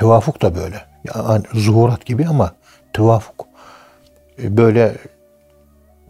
Tevafuk 0.00 0.42
da 0.42 0.54
böyle. 0.54 0.84
Yani 1.14 1.42
zuhurat 1.54 2.06
gibi 2.06 2.26
ama 2.28 2.52
tevafuk. 2.92 3.46
E, 4.42 4.56
Böyle 4.56 4.94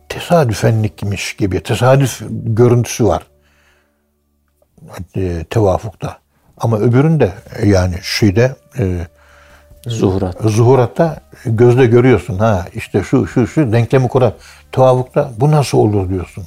tesadüfenlikmiş 0.09 1.37
gibi, 1.37 1.62
tesadüf 1.62 2.22
görüntüsü 2.31 3.07
var. 3.07 3.27
E, 5.16 5.44
tevafukta. 5.51 6.16
Ama 6.59 6.79
öbüründe 6.79 7.33
yani 7.64 7.94
şeyde 8.03 8.57
e, 8.79 9.07
Zuhurat. 9.87 10.37
zuhuratta 10.40 11.20
gözle 11.44 11.87
görüyorsun. 11.87 12.38
Ha 12.38 12.66
işte 12.75 13.03
şu 13.03 13.27
şu 13.27 13.46
şu 13.46 13.72
denklemi 13.72 14.09
kurar. 14.09 14.33
Tevafukta 14.72 15.31
bu 15.37 15.51
nasıl 15.51 15.79
olur 15.79 16.09
diyorsun. 16.09 16.44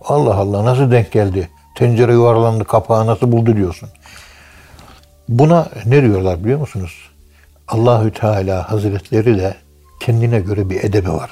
Allah 0.00 0.34
Allah 0.34 0.64
nasıl 0.64 0.90
denk 0.90 1.12
geldi? 1.12 1.50
Tencere 1.76 2.12
yuvarlandı 2.12 2.64
kapağı 2.64 3.06
nasıl 3.06 3.32
buldu 3.32 3.56
diyorsun. 3.56 3.88
Buna 5.28 5.68
ne 5.86 6.02
diyorlar 6.02 6.44
biliyor 6.44 6.60
musunuz? 6.60 7.10
Allahü 7.68 8.12
Teala 8.12 8.72
Hazretleri 8.72 9.38
de 9.38 9.54
kendine 10.00 10.40
göre 10.40 10.70
bir 10.70 10.84
edebi 10.84 11.12
var. 11.12 11.30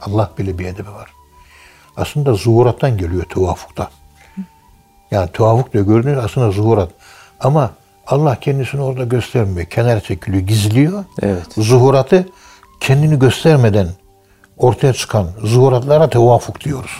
Allah 0.00 0.30
bile 0.38 0.58
bir 0.58 0.66
edebi 0.66 0.90
var. 0.90 1.10
Aslında 1.96 2.34
zuhurattan 2.34 2.96
geliyor 2.98 3.24
tevafukta. 3.24 3.90
Yani 5.10 5.30
tevafuk 5.32 5.72
diyor 5.72 5.86
gördüğünüz 5.86 6.18
aslında 6.18 6.50
zuhurat. 6.50 6.90
Ama 7.40 7.70
Allah 8.06 8.40
kendisini 8.40 8.80
orada 8.80 9.04
göstermiyor. 9.04 9.66
Kenar 9.66 10.00
çekiliyor, 10.00 10.42
gizliyor. 10.42 11.04
Evet. 11.22 11.46
Zuhuratı 11.56 12.28
kendini 12.80 13.18
göstermeden 13.18 13.88
ortaya 14.56 14.92
çıkan 14.92 15.28
zuhuratlara 15.42 16.10
tevafuk 16.10 16.60
diyoruz. 16.60 16.92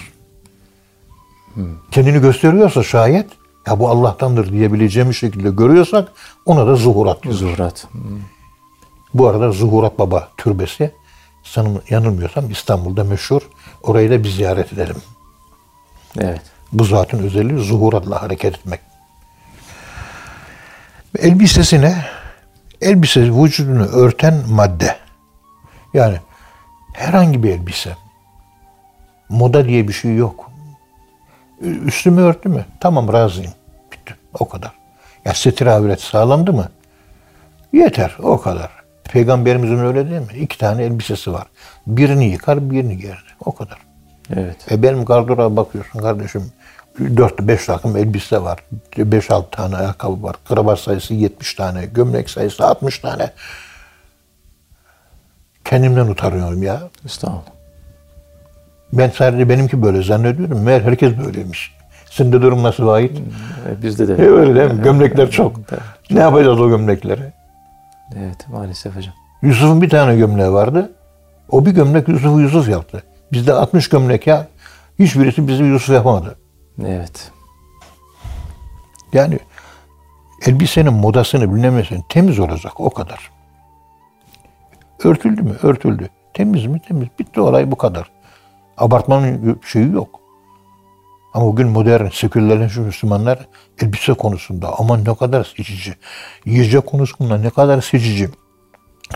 Kendini 1.91 2.21
gösteriyorsa 2.21 2.83
şayet 2.83 3.27
ya 3.67 3.79
bu 3.79 3.89
Allah'tandır 3.89 4.53
diyebileceğimiz 4.53 5.17
şekilde 5.17 5.51
görüyorsak 5.51 6.13
ona 6.47 6.67
da 6.67 6.77
zuhurat 6.77 7.23
diyoruz. 7.23 7.41
Zuhurat. 7.41 7.87
Hmm. 7.93 8.21
Bu 9.15 9.29
arada 9.29 9.53
Zuhurat 9.53 9.99
Baba 9.99 10.29
Türbesi 10.37 10.91
sanırım 11.43 11.83
yanılmıyorsam 11.91 12.51
İstanbul'da 12.51 13.05
meşhur. 13.05 13.43
Orayı 13.83 14.11
da 14.11 14.25
bir 14.25 14.29
ziyaret 14.29 14.73
edelim. 14.73 14.97
Evet. 16.21 16.41
Bu 16.73 16.85
zatın 16.85 17.19
özelliği 17.19 17.59
zuhuratla 17.59 18.23
hareket 18.23 18.55
etmek. 18.55 18.81
Elbisesi 21.19 21.81
ne? 21.81 22.05
Elbise 22.81 23.21
vücudunu 23.21 23.85
örten 23.85 24.43
madde. 24.49 24.97
Yani 25.95 26.17
herhangi 26.93 27.43
bir 27.43 27.51
elbise. 27.51 27.97
Moda 29.29 29.65
diye 29.65 29.89
bir 29.89 29.93
şey 29.93 30.17
yok. 30.17 30.52
Üstümü 31.63 32.21
örttü 32.21 32.49
mü? 32.49 32.65
Tamam 32.81 33.13
razıyım. 33.13 33.53
Bitti. 33.93 34.15
O 34.41 34.49
kadar. 34.49 34.73
Ya 35.25 35.35
setir 35.35 35.67
avret 35.67 36.01
sağlandı 36.01 36.53
mı? 36.53 36.69
Yeter. 37.73 38.17
O 38.23 38.41
kadar. 38.41 38.71
Peygamberimizin 39.05 39.79
öyle 39.79 40.11
değil 40.11 40.21
mi? 40.21 40.39
İki 40.39 40.59
tane 40.59 40.85
elbisesi 40.85 41.33
var. 41.33 41.47
Birini 41.87 42.25
yıkar, 42.25 42.71
birini 42.71 42.99
giyerdi. 42.99 43.29
O 43.45 43.55
kadar. 43.55 43.79
Evet. 44.37 44.73
E 44.73 44.83
benim 44.83 45.05
gardıroba 45.05 45.57
bakıyorsun 45.57 46.01
kardeşim. 46.01 46.53
4-5 46.99 47.67
takım 47.67 47.97
elbise 47.97 48.43
var. 48.43 48.59
5-6 48.97 49.51
tane 49.51 49.77
ayakkabı 49.77 50.23
var. 50.23 50.37
Kravat 50.49 50.79
sayısı 50.79 51.15
70 51.15 51.55
tane. 51.55 51.87
Gömlek 51.87 52.31
sayısı 52.31 52.67
60 52.67 52.99
tane. 52.99 53.31
Kendimden 55.65 56.07
utanıyorum 56.07 56.63
ya. 56.63 56.83
Estağfurullah. 57.05 57.62
Ben 58.93 59.11
sadece 59.11 59.49
benimki 59.49 59.83
böyle 59.83 60.03
zannediyorum. 60.03 60.63
Meğer 60.63 60.81
herkes 60.81 61.19
böyleymiş. 61.19 61.75
De 62.19 62.43
durum 62.43 62.63
nasıl 62.63 62.89
ait? 62.89 63.23
Evet, 63.67 63.83
bizde 63.83 64.09
de. 64.09 64.25
E 64.25 64.27
öyle 64.27 64.55
değil 64.55 64.71
mi? 64.71 64.83
Gömlekler 64.83 65.31
çok. 65.31 65.61
Ne 66.11 66.21
yapacağız 66.21 66.61
o 66.61 66.69
gömlekleri? 66.69 67.33
Evet 68.19 68.49
maalesef 68.49 68.97
hocam. 68.97 69.15
Yusuf'un 69.43 69.83
bir 69.83 69.91
tane 69.91 70.17
gömleği 70.17 70.53
vardı. 70.53 70.93
O 71.51 71.67
bir 71.67 71.71
gömlek 71.71 72.09
Yusuf'u 72.09 72.41
Yusuf 72.41 72.69
yaptı. 72.69 73.03
Bizde 73.33 73.53
60 73.53 73.89
gömlek 73.89 74.27
ya. 74.27 74.47
Hiçbirisi 74.99 75.49
bizi 75.49 75.65
Yusuf 75.65 75.95
yapamadı. 75.95 76.37
Evet. 76.87 77.31
Yani 79.13 79.39
elbisenin 80.47 80.93
modasını 80.93 81.55
bilemezsin. 81.55 82.05
Temiz 82.09 82.39
olacak 82.39 82.81
o 82.81 82.91
kadar. 82.91 83.31
Örtüldü 85.05 85.43
mü? 85.43 85.57
Örtüldü. 85.63 86.09
Temiz 86.35 86.67
mi? 86.67 86.81
Temiz. 86.89 87.09
Bitti 87.19 87.41
olay 87.41 87.71
bu 87.71 87.77
kadar. 87.77 88.11
Abartmanın 88.83 89.61
şeyi 89.67 89.93
yok. 89.93 90.21
Ama 91.35 91.47
bugün 91.47 91.69
modern, 91.69 92.09
sekülerleşmiş 92.09 92.87
Müslümanlar 92.87 93.49
elbise 93.83 94.13
konusunda 94.13 94.79
aman 94.79 95.05
ne 95.05 95.15
kadar 95.15 95.45
seçici. 95.57 95.95
Yiyecek 96.45 96.87
konusunda 96.87 97.39
ne 97.39 97.51
kadar 97.51 97.81
seçici. 97.81 98.31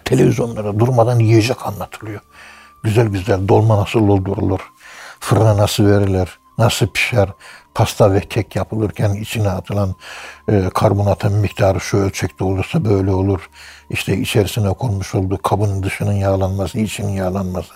Televizyonlara 0.04 0.78
durmadan 0.78 1.18
yiyecek 1.18 1.66
anlatılıyor. 1.66 2.20
Güzel 2.82 3.08
güzel 3.08 3.48
dolma 3.48 3.76
nasıl 3.76 4.08
doldurulur, 4.08 4.60
fırına 5.20 5.56
nasıl 5.56 5.86
verilir, 5.86 6.38
nasıl 6.58 6.86
pişer, 6.86 7.28
pasta 7.74 8.12
ve 8.12 8.20
kek 8.20 8.56
yapılırken 8.56 9.14
içine 9.14 9.50
atılan 9.50 9.94
e, 10.48 10.68
karbonatın 10.74 11.32
miktarı 11.32 11.80
şu 11.80 11.96
ölçekte 11.96 12.44
olursa 12.44 12.84
böyle 12.84 13.10
olur. 13.10 13.50
İşte 13.90 14.16
içerisine 14.16 14.72
konmuş 14.72 15.14
olduğu 15.14 15.38
kabın 15.38 15.82
dışının 15.82 16.12
yağlanması, 16.12 16.78
içinin 16.78 17.12
yağlanması, 17.12 17.74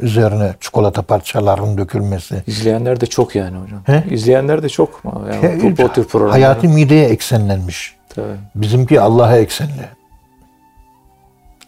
üzerine 0.00 0.54
çikolata 0.60 1.02
parçalarının 1.02 1.78
dökülmesi. 1.78 2.42
İzleyenler 2.46 3.00
de 3.00 3.06
çok 3.06 3.34
yani 3.34 3.58
hocam. 3.58 3.80
He? 3.86 4.04
İzleyenler 4.10 4.62
de 4.62 4.68
çok. 4.68 5.02
Yani 5.32 5.62
bu, 5.62 5.82
bu 5.82 5.92
tür 5.92 6.04
programlar. 6.04 6.40
Hayatı 6.40 6.68
mideye 6.68 7.08
eksenlenmiş. 7.08 7.96
Tabii. 8.08 8.36
Bizimki 8.54 9.00
Allah'a 9.00 9.36
eksenli. 9.36 9.88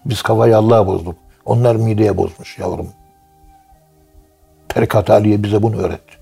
Biz 0.04 0.22
kafayı 0.22 0.56
Allah'a 0.56 0.86
bozduk. 0.86 1.14
Onlar 1.44 1.76
mideye 1.76 2.16
bozmuş 2.16 2.58
yavrum. 2.58 2.88
Tarikat 4.68 5.10
Aliye 5.10 5.42
bize 5.42 5.62
bunu 5.62 5.76
öğretti. 5.76 6.16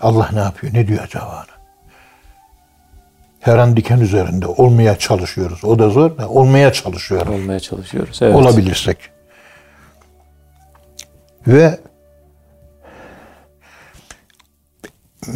Allah 0.00 0.30
ne 0.32 0.40
yapıyor? 0.40 0.74
Ne 0.74 0.88
diyor 0.88 1.04
acaba? 1.04 1.46
Her 3.46 3.58
an 3.58 3.76
diken 3.76 4.00
üzerinde 4.00 4.46
olmaya 4.46 4.98
çalışıyoruz. 4.98 5.64
O 5.64 5.78
da 5.78 5.90
zor 5.90 6.18
da 6.18 6.28
olmaya 6.28 6.72
çalışıyoruz. 6.72 7.34
Olmaya 7.34 7.60
çalışıyoruz. 7.60 8.18
Evet. 8.22 8.34
Olabilirsek. 8.34 8.98
Ve 11.46 11.80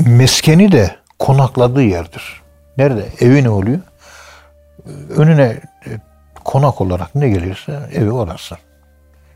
meskeni 0.06 0.72
de 0.72 0.96
konakladığı 1.18 1.82
yerdir. 1.82 2.42
Nerede? 2.76 3.06
Evi 3.20 3.44
ne 3.44 3.50
oluyor? 3.50 3.80
Önüne 5.16 5.60
e, 5.86 5.90
konak 6.44 6.80
olarak 6.80 7.14
ne 7.14 7.28
gelirse 7.28 7.80
evi 7.92 8.12
orası. 8.12 8.56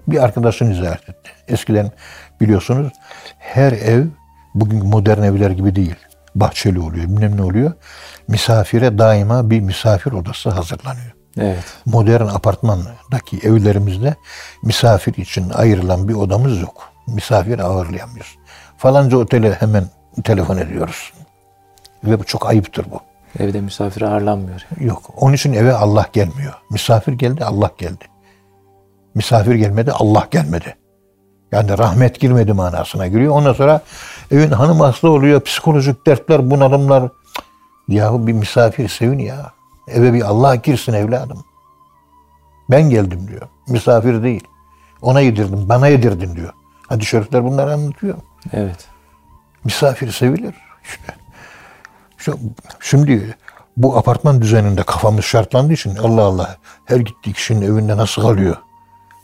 Bir 0.09 0.25
arkadaşını 0.25 0.75
ziyaret 0.75 1.09
etti. 1.09 1.31
Eskiden 1.49 1.91
biliyorsunuz 2.41 2.93
her 3.39 3.73
ev 3.73 4.05
bugün 4.55 4.87
modern 4.87 5.23
evler 5.23 5.51
gibi 5.51 5.77
değil. 5.77 5.97
Bahçeli 6.35 6.81
oluyor, 6.81 7.05
bilmem 7.05 7.37
ne 7.37 7.43
oluyor. 7.43 7.73
Misafire 8.29 8.99
daima 8.99 9.51
bir 9.51 9.61
misafir 9.61 10.13
odası 10.13 10.51
hazırlanıyor. 10.51 11.15
Evet. 11.39 11.65
Modern 11.87 12.27
apartmandaki 12.27 13.39
evlerimizde 13.43 14.15
misafir 14.63 15.15
için 15.15 15.51
ayrılan 15.51 16.09
bir 16.09 16.15
odamız 16.15 16.61
yok. 16.61 16.93
Misafir 17.07 17.59
ağırlayamıyoruz. 17.59 18.39
Falanca 18.79 19.17
otele 19.17 19.53
hemen 19.53 19.85
telefon 20.25 20.57
ediyoruz. 20.57 21.13
Ve 22.05 22.21
bu 22.21 22.25
çok 22.25 22.47
ayıptır 22.47 22.87
bu. 22.91 23.01
Evde 23.39 23.61
misafir 23.61 24.03
ağırlanmıyor. 24.03 24.67
Yok. 24.81 25.11
Onun 25.17 25.33
için 25.33 25.53
eve 25.53 25.73
Allah 25.73 26.07
gelmiyor. 26.13 26.55
Misafir 26.71 27.13
geldi, 27.13 27.45
Allah 27.45 27.71
geldi. 27.79 28.05
Misafir 29.15 29.55
gelmedi, 29.55 29.93
Allah 29.93 30.29
gelmedi. 30.31 30.77
Yani 31.53 31.79
rahmet 31.79 32.21
girmedi 32.21 32.53
manasına 32.53 33.07
giriyor. 33.07 33.33
Ondan 33.35 33.53
sonra 33.53 33.81
evin 34.35 34.51
hanım 34.51 34.81
hasta 34.81 35.09
oluyor, 35.09 35.41
psikolojik 35.41 36.07
dertler, 36.07 36.51
bunalımlar. 36.51 37.09
Yahu 37.89 38.27
bir 38.27 38.33
misafir 38.33 38.89
sevin 38.89 39.19
ya. 39.19 39.53
Eve 39.89 40.13
bir 40.13 40.23
Allah 40.23 40.55
girsin 40.55 40.93
evladım. 40.93 41.45
Ben 42.71 42.91
geldim 42.91 43.29
diyor. 43.29 43.49
Misafir 43.69 44.23
değil. 44.23 44.45
Ona 45.03 45.21
yedirdim, 45.21 45.69
bana 45.69 45.89
yedirdin 45.89 46.37
diyor. 46.37 46.53
Hadis-i 46.89 47.11
şerifler 47.11 47.45
bunları 47.45 47.73
anlatıyor. 47.73 48.19
Evet. 48.53 48.89
Misafir 49.65 50.13
sevilir. 50.13 50.55
İşte. 50.85 51.15
Şimdi 52.81 53.37
bu 53.77 53.99
apartman 53.99 54.43
düzeninde 54.43 54.83
kafamız 54.83 55.25
şartlandığı 55.25 55.73
için 55.73 55.97
Allah 55.97 56.23
Allah 56.23 56.57
her 56.85 56.97
gittiği 56.97 57.33
kişinin 57.33 57.63
evinde 57.63 57.97
nasıl 57.97 58.23
kalıyor? 58.23 58.57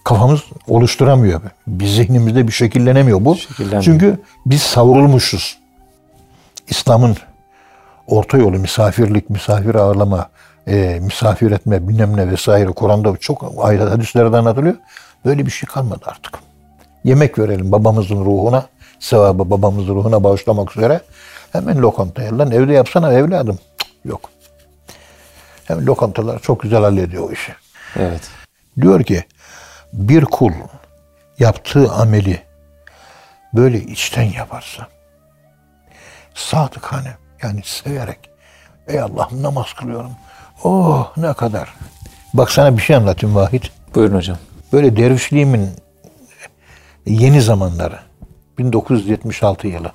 Kafamız 0.05 0.41
oluşturamıyor. 0.69 1.41
Bir 1.67 1.87
zihnimizde 1.87 2.47
bir 2.49 2.53
şekillenemiyor 2.53 3.25
bu. 3.25 3.37
Şekillenmiyor. 3.37 3.83
Çünkü 3.83 4.21
biz 4.47 4.63
savrulmuşuz. 4.63 5.59
İslam'ın 6.69 7.17
orta 8.07 8.39
yolu 8.39 8.59
misafirlik, 8.59 9.31
misafir 9.31 9.75
ağırlama, 9.75 10.29
e, 10.69 10.99
misafir 11.03 11.51
etme 11.51 11.89
bilmem 11.89 12.17
ne 12.17 12.31
vesaire 12.31 12.67
Kur'an'da 12.67 13.17
çok 13.17 13.55
ayrı 13.59 13.89
hadislerde 13.89 14.37
anlatılıyor. 14.37 14.75
Böyle 15.25 15.47
bir 15.47 15.51
şey 15.51 15.67
kalmadı 15.67 16.05
artık. 16.07 16.39
Yemek 17.05 17.39
verelim 17.39 17.73
babamızın 17.73 18.25
ruhuna, 18.25 18.67
sevabı 19.01 19.51
babamızın 19.51 19.95
ruhuna 19.95 20.25
bağışlamak 20.25 20.77
üzere. 20.77 21.01
Hemen 21.53 21.79
lokantaya. 21.79 22.39
Lan 22.39 22.51
evde 22.51 22.73
yapsana 22.73 23.13
evladım. 23.13 23.59
Cık, 23.79 23.91
yok. 24.05 24.31
Hem 25.65 25.87
lokantalar 25.87 26.39
çok 26.39 26.61
güzel 26.61 26.81
hallediyor 26.81 27.29
o 27.31 27.33
işi. 27.33 27.53
Evet. 27.97 28.21
Diyor 28.81 29.05
ki 29.05 29.25
bir 29.93 30.25
kul 30.25 30.53
yaptığı 31.39 31.93
ameli 31.93 32.43
böyle 33.55 33.81
içten 33.81 34.23
yaparsa 34.23 34.89
sadıkane 36.35 37.17
yani 37.43 37.61
severek 37.65 38.31
ey 38.89 39.01
Allah'ım 39.01 39.43
namaz 39.43 39.73
kılıyorum. 39.73 40.13
Oh 40.65 41.13
ne 41.17 41.33
kadar. 41.33 41.75
Bak 42.35 42.51
sana 42.51 42.77
bir 42.77 42.83
şey 42.83 42.97
anlatayım 42.97 43.37
Vahit. 43.37 43.73
Buyurun 43.95 44.17
hocam. 44.17 44.39
Böyle 44.73 44.97
dervişliğimin 44.97 45.71
yeni 47.07 47.43
zamanları 47.43 47.99
1976 48.59 49.69
yılı. 49.69 49.93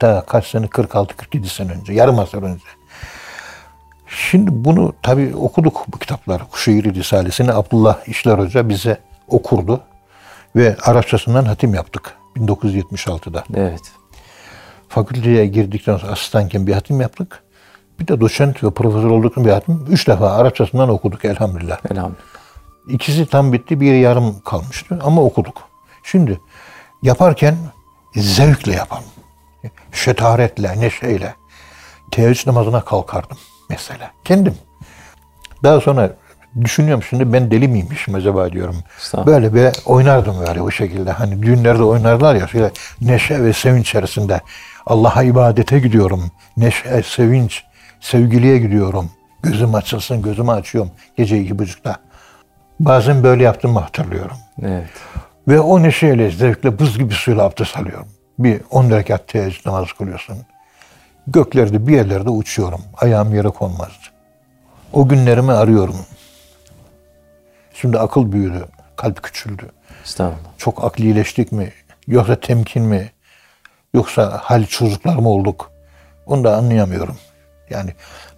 Daha 0.00 0.26
kaç 0.26 0.46
sene 0.46 0.66
46-47 0.66 1.46
sene 1.46 1.72
önce. 1.72 1.92
Yarım 1.92 2.18
asır 2.18 2.42
önce. 2.42 2.64
Şimdi 4.08 4.50
bunu 4.52 4.94
tabii 5.02 5.36
okuduk 5.36 5.84
bu 5.88 5.98
kitapları. 5.98 6.44
Kuşehir 6.44 6.94
Risalesi'ni 6.94 7.52
Abdullah 7.52 8.08
İşler 8.08 8.38
Hoca 8.38 8.68
bize 8.68 8.98
okurdu. 9.28 9.80
Ve 10.56 10.76
Arapçasından 10.82 11.44
hatim 11.44 11.74
yaptık 11.74 12.16
1976'da. 12.36 13.44
Evet. 13.54 13.82
Fakülteye 14.88 15.46
girdikten 15.46 15.96
sonra 15.96 16.12
asistanken 16.12 16.66
bir 16.66 16.72
hatim 16.72 17.00
yaptık. 17.00 17.42
Bir 18.00 18.08
de 18.08 18.20
doçent 18.20 18.64
ve 18.64 18.70
profesör 18.70 19.10
olduktan 19.10 19.44
bir 19.44 19.50
hatim. 19.50 19.86
Üç 19.88 20.08
defa 20.08 20.30
Arapçasından 20.30 20.88
okuduk 20.88 21.24
elhamdülillah. 21.24 21.78
Elhamdülillah. 21.90 22.24
İkisi 22.88 23.26
tam 23.26 23.52
bitti, 23.52 23.80
biri 23.80 23.98
yarım 23.98 24.40
kalmıştı 24.40 24.98
ama 25.02 25.22
okuduk. 25.22 25.62
Şimdi 26.02 26.40
yaparken 27.02 27.56
zevkle 28.14 28.72
yapalım. 28.72 29.04
Şetaretle, 29.92 30.80
neşeyle. 30.80 31.34
Teheccüd 32.10 32.46
namazına 32.48 32.84
kalkardım 32.84 33.36
mesela. 33.70 34.10
Kendim. 34.24 34.54
Daha 35.62 35.80
sonra 35.80 36.16
düşünüyorum 36.64 37.02
şimdi 37.02 37.32
ben 37.32 37.50
deli 37.50 37.68
miymişim 37.68 38.14
acaba 38.14 38.52
diyorum. 38.52 38.76
Böyle 39.26 39.54
böyle 39.54 39.72
oynardım 39.86 40.36
böyle 40.48 40.62
o 40.62 40.70
şekilde. 40.70 41.10
Hani 41.10 41.42
düğünlerde 41.42 41.82
oynarlar 41.82 42.34
ya 42.34 42.46
şöyle 42.46 42.70
neşe 43.00 43.44
ve 43.44 43.52
sevinç 43.52 43.88
içerisinde. 43.88 44.40
Allah'a 44.86 45.22
ibadete 45.22 45.78
gidiyorum. 45.78 46.30
Neşe, 46.56 47.02
sevinç, 47.02 47.64
sevgiliye 48.00 48.58
gidiyorum. 48.58 49.10
Gözüm 49.42 49.74
açılsın, 49.74 50.22
gözümü 50.22 50.50
açıyorum 50.50 50.90
gece 51.16 51.40
iki 51.40 51.58
buçukta. 51.58 51.96
Bazen 52.80 53.22
böyle 53.22 53.42
yaptığımı 53.42 53.80
hatırlıyorum. 53.80 54.36
Evet. 54.62 54.88
Ve 55.48 55.60
o 55.60 55.82
neşeyle, 55.82 56.30
zevkle 56.30 56.78
buz 56.78 56.98
gibi 56.98 57.14
suyla 57.14 57.42
abdest 57.44 57.76
alıyorum. 57.76 58.08
Bir 58.38 58.60
10 58.70 58.90
rekat 58.90 59.28
teheccüd 59.28 59.66
namazı 59.66 59.96
kılıyorsun. 59.98 60.36
Göklerde 61.26 61.86
bir 61.86 61.96
yerlerde 61.96 62.30
uçuyorum. 62.30 62.80
Ayağım 62.96 63.34
yere 63.34 63.48
konmazdı. 63.48 64.06
O 64.92 65.08
günlerimi 65.08 65.52
arıyorum. 65.52 65.96
Şimdi 67.80 67.98
akıl 67.98 68.32
büyüdü, 68.32 68.64
kalp 68.96 69.22
küçüldü. 69.22 69.70
Estağfurullah. 70.04 70.50
Çok 70.58 70.84
aklileştik 70.84 71.52
mi? 71.52 71.72
Yoksa 72.06 72.40
temkin 72.40 72.82
mi? 72.82 73.10
Yoksa 73.94 74.40
hal 74.42 74.66
çocuklar 74.66 75.16
mı 75.16 75.28
olduk? 75.28 75.70
Onu 76.26 76.44
da 76.44 76.56
anlayamıyorum. 76.56 77.16
Yani 77.70 77.90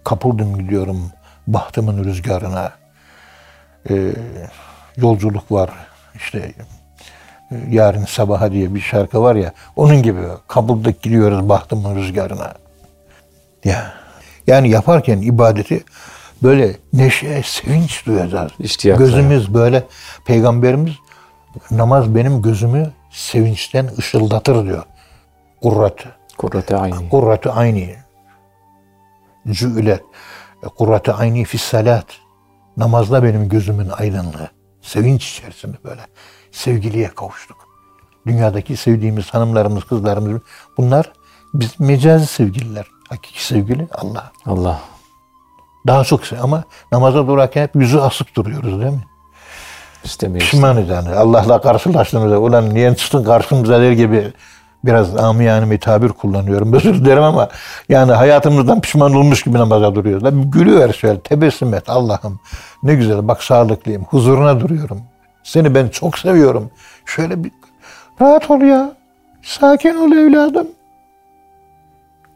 kapıldım 0.03 0.57
gidiyorum 0.57 1.11
bahtımın 1.47 2.03
rüzgarına. 2.03 2.71
Ee, 3.89 4.13
yolculuk 4.97 5.51
var. 5.51 5.69
İşte 6.15 6.53
e, 7.51 7.55
yarın 7.69 8.05
sabaha 8.05 8.51
diye 8.51 8.75
bir 8.75 8.81
şarkı 8.81 9.21
var 9.21 9.35
ya. 9.35 9.53
Onun 9.75 10.03
gibi 10.03 10.21
kapıldık 10.47 11.01
gidiyoruz 11.01 11.49
bahtımın 11.49 11.95
rüzgarına. 11.95 12.53
Ya. 13.63 13.93
Yani 14.47 14.69
yaparken 14.69 15.21
ibadeti 15.21 15.83
böyle 16.43 16.75
neşe, 16.93 17.43
sevinç 17.43 18.05
duyacağız. 18.05 18.51
İştiyakla. 18.59 19.05
Gözümüz 19.05 19.53
böyle 19.53 19.87
peygamberimiz 20.25 20.93
namaz 21.71 22.15
benim 22.15 22.41
gözümü 22.41 22.91
sevinçten 23.11 23.89
ışıldatır 23.99 24.65
diyor. 24.65 24.83
Kurratı. 25.61 26.09
Kurrate 26.37 26.77
ayni. 26.77 27.09
Kurratı 27.09 27.51
ayni. 27.51 27.95
Cü'let. 29.49 30.03
Kurratı 30.77 31.13
ayni 31.13 31.45
fis 31.45 31.61
salat. 31.61 32.05
Namazda 32.77 33.23
benim 33.23 33.49
gözümün 33.49 33.89
aydınlığı. 33.89 34.49
Sevinç 34.81 35.31
içerisinde 35.31 35.77
böyle. 35.83 36.01
Sevgiliye 36.51 37.07
kavuştuk. 37.07 37.57
Dünyadaki 38.27 38.77
sevdiğimiz 38.77 39.29
hanımlarımız, 39.29 39.83
kızlarımız 39.83 40.41
bunlar 40.77 41.11
biz 41.53 41.79
mecazi 41.79 42.25
sevgililer. 42.25 42.85
Hakiki 43.09 43.45
sevgili 43.45 43.87
Allah. 43.91 44.31
Allah. 44.45 44.81
Daha 45.87 46.03
çok 46.03 46.25
sev 46.25 46.37
ama 46.43 46.63
namaza 46.91 47.27
durarken 47.27 47.63
hep 47.63 47.75
yüzü 47.75 47.97
asık 47.99 48.35
duruyoruz 48.35 48.81
değil 48.81 48.93
mi? 48.93 49.03
İstemiyoruz. 50.03 50.51
Pişmanız 50.51 50.89
yani. 50.89 51.09
Allah'la 51.09 51.61
karşılaştığımızda 51.61 52.39
ulan 52.39 52.73
niye 52.73 52.95
çıktın 52.95 53.23
karşımıza 53.23 53.81
der 53.81 53.91
gibi 53.91 54.33
biraz 54.83 55.17
amiyane 55.17 55.71
bir 55.71 55.79
tabir 55.79 56.09
kullanıyorum. 56.09 56.73
Özür 56.73 56.93
dilerim 56.93 57.23
ama 57.23 57.49
yani 57.89 58.11
hayatımızdan 58.11 58.81
pişman 58.81 59.13
olmuş 59.13 59.43
gibi 59.43 59.57
namaza 59.57 59.95
duruyoruz. 59.95 60.25
Bir 60.25 60.51
Gülüver 60.51 60.93
şöyle 60.93 61.19
tebessüm 61.19 61.73
et 61.73 61.89
Allah'ım. 61.89 62.39
Ne 62.83 62.95
güzel 62.95 63.27
bak 63.27 63.43
sağlıklıyım. 63.43 64.03
Huzuruna 64.03 64.59
duruyorum. 64.59 65.01
Seni 65.43 65.75
ben 65.75 65.87
çok 65.87 66.19
seviyorum. 66.19 66.71
Şöyle 67.05 67.43
bir 67.43 67.51
rahat 68.21 68.51
ol 68.51 68.61
ya. 68.61 68.91
Sakin 69.41 69.95
ol 69.95 70.11
evladım. 70.11 70.67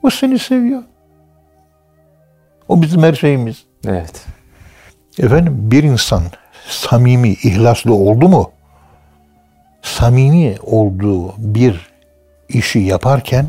O 0.03 0.09
seni 0.09 0.39
seviyor. 0.39 0.83
O 2.67 2.81
bizim 2.81 3.03
her 3.03 3.13
şeyimiz. 3.13 3.63
Evet. 3.87 4.25
Efendim 5.19 5.71
bir 5.71 5.83
insan 5.83 6.23
samimi, 6.67 7.29
ihlaslı 7.29 7.93
oldu 7.93 8.29
mu? 8.29 8.51
Samimi 9.81 10.55
olduğu 10.61 11.33
bir 11.37 11.91
işi 12.49 12.79
yaparken 12.79 13.45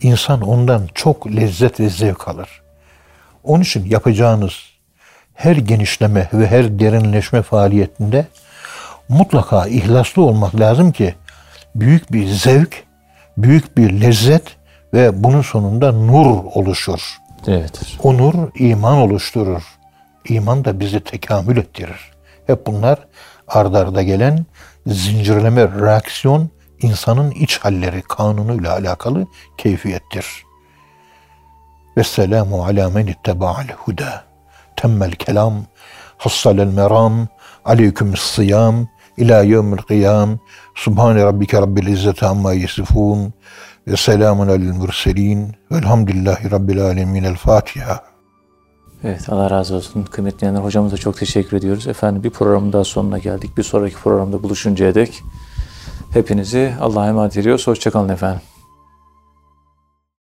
insan 0.00 0.40
ondan 0.40 0.88
çok 0.94 1.26
lezzet 1.26 1.80
ve 1.80 1.88
zevk 1.88 2.28
alır. 2.28 2.62
Onun 3.44 3.62
için 3.62 3.84
yapacağınız 3.84 4.52
her 5.34 5.56
genişleme 5.56 6.28
ve 6.32 6.46
her 6.46 6.78
derinleşme 6.78 7.42
faaliyetinde 7.42 8.26
mutlaka 9.08 9.66
ihlaslı 9.66 10.22
olmak 10.22 10.60
lazım 10.60 10.92
ki 10.92 11.14
büyük 11.74 12.12
bir 12.12 12.28
zevk, 12.28 12.84
büyük 13.38 13.76
bir 13.76 14.00
lezzet 14.00 14.42
ve 14.94 15.24
bunun 15.24 15.42
sonunda 15.42 15.92
nur 15.92 16.26
oluşur. 16.54 17.21
Evet. 17.46 17.96
O 18.02 18.16
nur 18.16 18.34
iman 18.54 18.96
oluşturur. 18.98 19.62
İman 20.28 20.64
da 20.64 20.80
bizi 20.80 21.00
tekamül 21.00 21.56
ettirir. 21.56 22.12
Hep 22.46 22.66
bunlar 22.66 22.98
ardarda 23.48 23.78
arda 23.78 24.02
gelen 24.02 24.46
zincirleme 24.86 25.62
reaksiyon 25.62 26.50
insanın 26.80 27.30
iç 27.30 27.58
halleri 27.58 28.02
kanunuyla 28.02 28.72
alakalı 28.72 29.26
keyfiyettir. 29.58 30.26
Vesselamu 31.96 32.64
ala 32.64 32.90
men 32.90 33.06
itteba'al 33.06 33.68
huda. 33.76 34.24
Temmel 34.76 35.12
kelam, 35.12 35.54
hassalel 36.18 36.66
meram, 36.66 37.28
aleyküm 37.64 38.16
sıyam, 38.16 38.88
ila 39.16 39.42
yevmil 39.42 39.76
kıyam. 39.76 40.38
Subhane 40.74 41.24
rabbike 41.24 41.60
rabbil 41.60 41.86
izzeti 41.86 42.26
amma 42.26 42.52
yasifun. 42.52 43.32
Ve 43.86 43.96
selamun 43.96 44.48
alel 44.48 44.76
mürselin. 44.76 45.52
Velhamdülillahi 45.70 46.50
rabbil 46.50 46.84
alemin. 46.84 47.24
El 47.24 47.36
Fatiha. 47.36 48.04
Evet 49.04 49.28
Allah 49.28 49.50
razı 49.50 49.74
olsun. 49.74 50.02
Kıymetli 50.02 50.40
dinleyenler 50.40 50.60
hocamıza 50.60 50.96
çok 50.96 51.16
teşekkür 51.16 51.56
ediyoruz. 51.56 51.86
Efendim 51.86 52.22
bir 52.22 52.30
programın 52.30 52.72
daha 52.72 52.84
sonuna 52.84 53.18
geldik. 53.18 53.56
Bir 53.56 53.62
sonraki 53.62 53.96
programda 53.96 54.42
buluşuncaya 54.42 54.94
dek 54.94 55.22
hepinizi 56.12 56.74
Allah'a 56.80 57.08
emanet 57.08 57.36
ediyoruz. 57.36 57.66
Hoşçakalın 57.66 58.08
efendim. 58.08 58.40